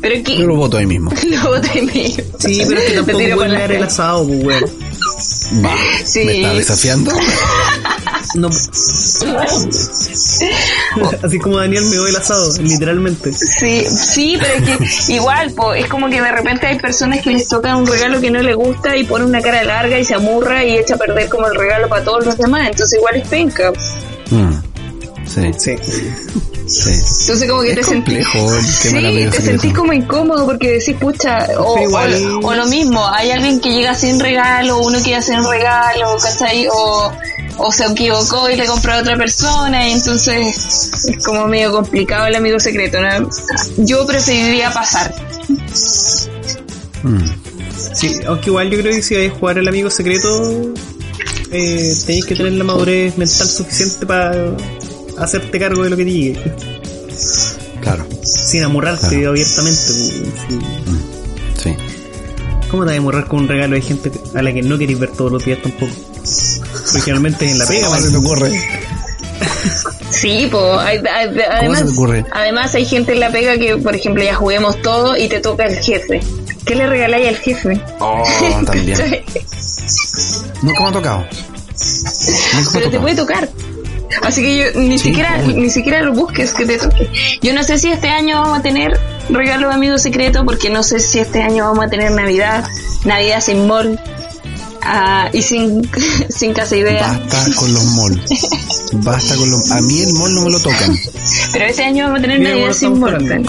[0.00, 1.12] Pero Yo que lo voto ahí mismo.
[1.30, 2.24] lo boté mío.
[2.38, 4.64] Sí, pero es que tampoco pueden leer el asado, pues, weón.
[5.64, 5.74] Va,
[6.04, 6.24] Sí.
[6.24, 7.12] ¿me está desafiando?
[8.34, 8.48] No.
[11.22, 13.32] Así como Daniel me el asado, literalmente.
[13.32, 17.30] Sí, sí, pero es que igual, po, es como que de repente hay personas que
[17.30, 20.14] les toca un regalo que no les gusta y pone una cara larga y se
[20.14, 23.26] amurra y echa a perder como el regalo para todos los demás, entonces igual es
[23.26, 23.72] penca.
[24.30, 24.54] Mm,
[25.32, 25.76] Sí, Sí.
[26.66, 26.90] sí.
[26.90, 28.26] Entonces como que Es te sentís...
[28.26, 32.38] complejo el Sí, te sentís como incómodo porque decís, pucha, o, Pero igual- o lo-
[32.48, 36.66] o lo mismo, hay alguien que llega sin regalo, uno quiere hacer un regalo, ¿cachai?
[36.72, 37.12] O,
[37.58, 42.26] o se equivocó y le compró a otra persona, y entonces es como medio complicado
[42.26, 43.28] el amigo secreto, ¿no?
[43.78, 45.12] Yo preferiría pasar.
[47.02, 47.24] Mm.
[47.94, 50.72] Sí, aunque igual yo creo que si vais a jugar el amigo secreto,
[51.50, 54.32] eh, tenéis que tener la madurez mental suficiente para
[55.20, 56.40] hacerte cargo de lo que te llegue.
[57.80, 59.30] Claro, Sin amurrarte Claro.
[59.30, 59.80] abiertamente.
[59.86, 59.96] pues,
[60.48, 60.58] sí.
[61.62, 61.76] sí.
[62.70, 64.98] ¿Cómo te vas a amurrar con un regalo de gente a la que no queréis
[64.98, 65.92] ver todos los días tampoco?
[66.84, 68.02] Porque generalmente es en la pega, ¿Cómo man.
[68.02, 68.62] se te ocurre?
[70.10, 70.50] Sí,
[70.80, 71.00] hay-
[71.50, 71.84] además,
[72.32, 75.66] además hay gente en la pega que, por ejemplo, ya juguemos todo y te toca
[75.66, 76.20] el jefe.
[76.66, 77.80] ¿Qué le regaláis al jefe?
[78.00, 78.22] Oh,
[78.66, 78.98] también.
[80.62, 81.18] Nunca me ha tocado.
[81.20, 81.30] Nunca
[82.54, 83.48] me ha Pero te puede tocar.
[84.22, 87.10] Así que yo ni Sí, siquiera ni siquiera lo busques que te toque.
[87.42, 88.98] Yo no sé si este año vamos a tener
[89.28, 92.64] regalo de amigo secreto porque no sé si este año vamos a tener Navidad,
[93.04, 93.98] Navidad sin mall
[94.82, 95.88] ah, y sin
[96.28, 97.06] sin casa idea.
[97.06, 98.20] Basta con los malls.
[98.92, 99.70] Basta con los...
[99.70, 100.96] A mí el mall no me lo tocan.
[101.52, 103.24] Pero este año vamos a tener Mira, Navidad sin mall.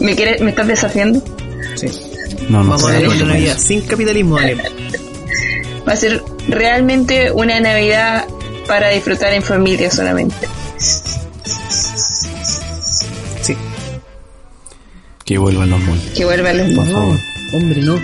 [0.00, 1.22] ¿Me quieres me estás desafiando?
[1.76, 1.86] Sí.
[2.48, 4.62] No, no Vamos a una con Navidad sin capitalismo, Daniel.
[5.88, 8.26] Va a ser realmente una Navidad
[8.66, 10.48] para disfrutar en familia solamente.
[13.42, 13.56] Sí.
[15.24, 16.02] Que vuelvan los malls.
[16.14, 17.18] Que vuelvan los Por favor.
[17.54, 18.00] Hombre, no.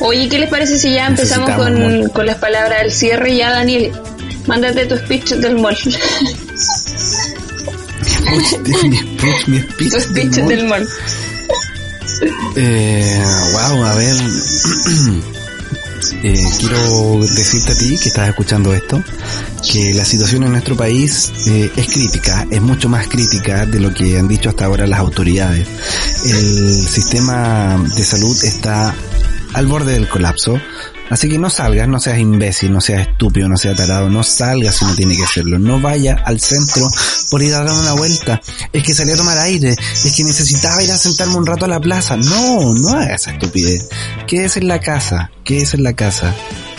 [0.00, 3.36] Oye, ¿qué les parece si ya empezamos con, con las palabras del cierre?
[3.36, 3.92] Ya, Daniel,
[4.46, 5.76] mándate tu speech del mall.
[8.24, 10.48] Mi speech, mi speech tu speech del mall.
[10.48, 10.88] del mall.
[12.56, 14.14] Eh, wow, a ver.
[16.12, 19.02] Eh, quiero decirte a ti que estás escuchando esto,
[19.70, 23.92] que la situación en nuestro país eh, es crítica, es mucho más crítica de lo
[23.92, 25.66] que han dicho hasta ahora las autoridades.
[26.24, 28.94] El sistema de salud está
[29.54, 30.60] al borde del colapso,
[31.10, 34.76] así que no salgas, no seas imbécil, no seas estúpido, no seas tarado, no salgas
[34.76, 36.88] si no tiene que hacerlo, no vaya al centro
[37.30, 38.40] por ir a dar una vuelta,
[38.72, 41.68] es que salí a tomar aire, es que necesitaba ir a sentarme un rato a
[41.68, 43.88] la plaza, no, no haga esa estupidez,
[44.26, 46.34] quédese en la casa, quédese en la casa,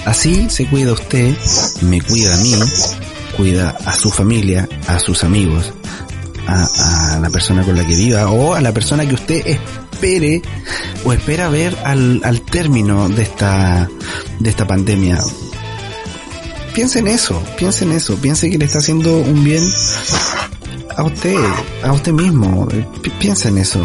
[0.06, 1.36] así se cuida usted,
[1.82, 2.56] me cuida a mí,
[3.38, 5.74] cuida a su familia, a sus amigos,
[6.48, 9.60] a, a la persona con la que viva o a la persona que usted
[9.96, 10.42] espere
[11.06, 13.90] o espera ver al, al término de esta,
[14.40, 15.18] de esta pandemia.
[16.74, 19.64] Piense en eso, piense en eso, piense que le está haciendo un bien
[20.98, 21.36] a usted,
[21.84, 22.68] a usted mismo.
[23.02, 23.82] Pi- Piensa en eso.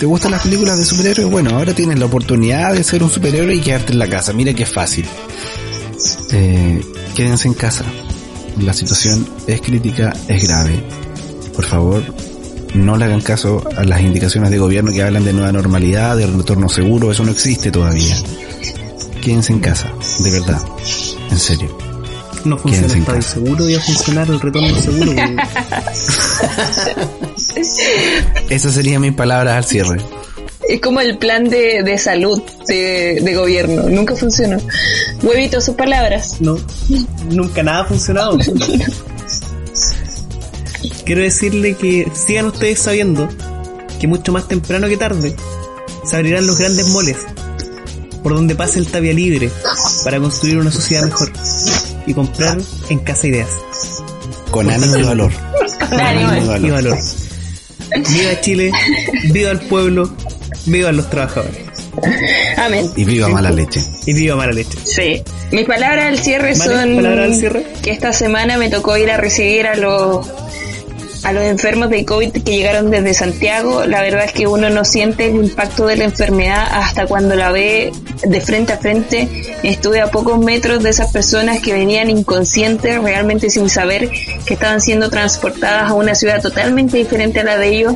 [0.00, 1.30] ¿Te gustan las películas de superhéroes?
[1.30, 4.32] Bueno, ahora tienes la oportunidad de ser un superhéroe y quedarte en la casa.
[4.32, 5.06] Mira qué fácil.
[6.32, 6.80] Eh,
[7.14, 7.84] quédense en casa.
[8.60, 10.82] La situación es crítica, es grave.
[11.54, 12.02] Por favor,
[12.74, 16.26] no le hagan caso a las indicaciones de gobierno que hablan de nueva normalidad, de
[16.26, 18.16] retorno seguro, eso no existe todavía.
[19.20, 20.60] Quédense en casa, de verdad,
[21.30, 21.76] en serio.
[22.44, 23.22] No funciona el casa.
[23.34, 25.12] seguro y a funcionar el retorno seguro.
[28.50, 30.00] Esas serían mis palabras al cierre.
[30.68, 33.82] Es como el plan de, de salud de, de gobierno.
[33.88, 34.58] Nunca funcionó.
[35.22, 36.40] Huevito, sus palabras.
[36.40, 36.56] No,
[37.30, 38.38] nunca nada ha funcionado.
[41.04, 43.28] Quiero decirle que sigan ustedes sabiendo
[44.00, 45.34] que mucho más temprano que tarde
[46.04, 47.16] se abrirán los grandes moles
[48.22, 49.50] por donde pase el tapia libre
[50.04, 51.32] para construir una sociedad mejor
[52.06, 52.58] y comprar
[52.88, 53.48] en casa ideas
[54.50, 55.32] Con ánimo y valor.
[55.88, 56.66] Con ánimo.
[56.66, 56.98] y valor.
[57.90, 58.72] Viva Chile,
[59.32, 60.10] viva el pueblo,
[60.66, 61.58] vivan los trabajadores
[62.56, 62.90] Amén.
[62.96, 63.80] Y viva mala leche.
[64.06, 64.78] y viva mala leche.
[64.84, 65.22] Sí.
[65.50, 67.66] Mis palabras al cierre son palabras al cierre.
[67.82, 70.26] que esta semana me tocó ir a recibir a los
[71.24, 73.84] a los enfermos de COVID que llegaron desde Santiago.
[73.86, 77.50] La verdad es que uno no siente el impacto de la enfermedad hasta cuando la
[77.50, 77.92] ve
[78.22, 79.28] de frente a frente.
[79.62, 84.10] Estuve a pocos metros de esas personas que venían inconscientes, realmente sin saber
[84.46, 87.94] que estaban siendo transportadas a una ciudad totalmente diferente a la de ellos.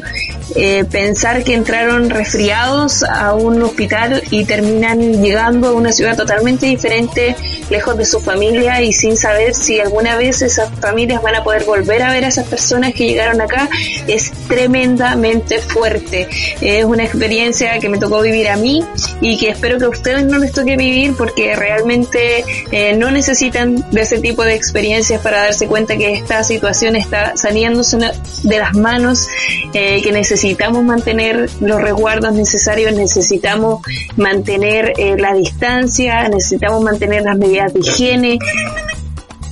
[0.54, 6.66] Eh, pensar que entraron resfriados a un hospital y terminan llegando a una ciudad totalmente
[6.66, 7.34] diferente,
[7.68, 11.64] lejos de su familia y sin saber si alguna vez esas familias van a poder
[11.64, 13.68] volver a ver a esas personas que llegaron acá,
[14.06, 16.28] es tremendamente fuerte.
[16.60, 18.84] Es una experiencia que me tocó vivir a mí
[19.20, 23.90] y que espero que a ustedes no les toque vivir porque realmente eh, no necesitan
[23.90, 28.74] de ese tipo de experiencias para darse cuenta que esta situación está saliéndose de las
[28.74, 29.28] manos,
[29.72, 33.80] eh, que necesitamos mantener los resguardos necesarios, necesitamos
[34.16, 38.38] mantener eh, la distancia, necesitamos mantener las medidas de higiene.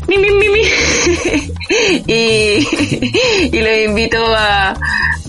[0.07, 0.61] Mi, mi, mi.
[2.07, 2.67] y,
[3.53, 4.75] y los invito a,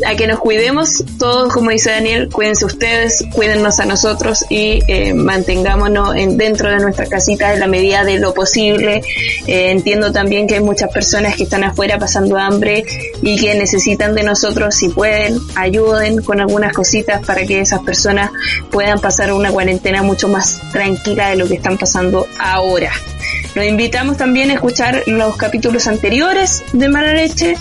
[0.05, 5.13] a que nos cuidemos todos, como dice Daniel, cuídense ustedes, cuídennos a nosotros y eh,
[5.13, 9.01] mantengámonos en, dentro de nuestra casita en la medida de lo posible.
[9.47, 12.83] Eh, entiendo también que hay muchas personas que están afuera pasando hambre
[13.21, 18.31] y que necesitan de nosotros, si pueden, ayuden con algunas cositas para que esas personas
[18.71, 22.91] puedan pasar una cuarentena mucho más tranquila de lo que están pasando ahora.
[23.55, 27.55] Los invitamos también a escuchar los capítulos anteriores de Mala Leche,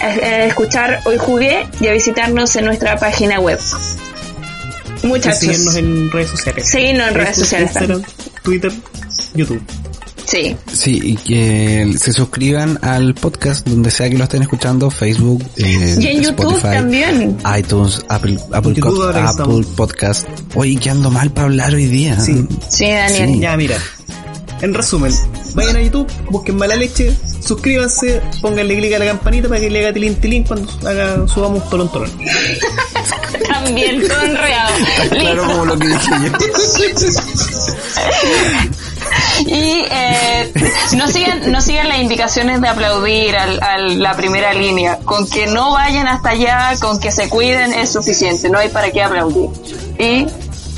[0.00, 3.58] a, escuchar Hoy Jugué y a visitarnos en nuestra página web.
[5.02, 6.68] Y Muchachos, seguirnos en redes sociales.
[6.68, 8.02] Seguirnos en redes sociales Instagram,
[8.42, 8.72] Twitter,
[9.34, 9.62] YouTube.
[10.24, 15.44] sí, Sí, y que se suscriban al podcast donde sea que lo estén escuchando, Facebook,
[15.56, 17.38] eh, y en YouTube también.
[17.58, 19.64] iTunes, Apple, Apple, Apple.
[19.76, 20.28] Podcast.
[20.54, 22.18] Oye, que ando mal para hablar hoy día.
[22.18, 22.46] Sí.
[22.68, 23.30] Sí, Daniel.
[23.34, 23.40] Sí.
[23.40, 23.76] Ya, mira.
[24.60, 25.12] En resumen,
[25.54, 27.14] vayan a YouTube, busquen mala leche,
[27.48, 31.68] suscríbanse, pónganle clic a la campanita para que le haga tilín tilín cuando haga, subamos
[31.70, 32.12] tolón tolón.
[33.48, 34.74] También todo enredado.
[35.10, 36.32] Claro, como lo que dije yo.
[39.46, 40.52] Y eh,
[40.96, 44.98] no sigan no sigan las indicaciones de aplaudir al, a la primera línea.
[45.04, 48.50] Con que no vayan hasta allá, con que se cuiden es suficiente.
[48.50, 49.50] No hay para qué aplaudir.
[49.98, 50.26] Y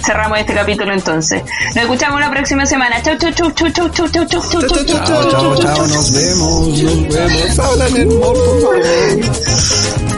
[0.02, 1.42] cerramos este capítulo entonces.
[1.74, 3.02] Nos escuchamos la próxima semana.
[3.02, 6.12] Chau, chau, chau, chau, chau, chau, chau, chau, chau, chau, chau, Chao, chao, chao, nos
[6.12, 7.58] vemos, nos vemos.
[7.58, 8.82] Hablan en amor, por favor.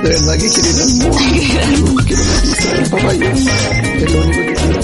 [0.03, 1.17] De verdad que quieren amor.
[2.07, 3.31] Quiero una pizza del papaya.
[3.33, 4.83] Es lo único que quiero.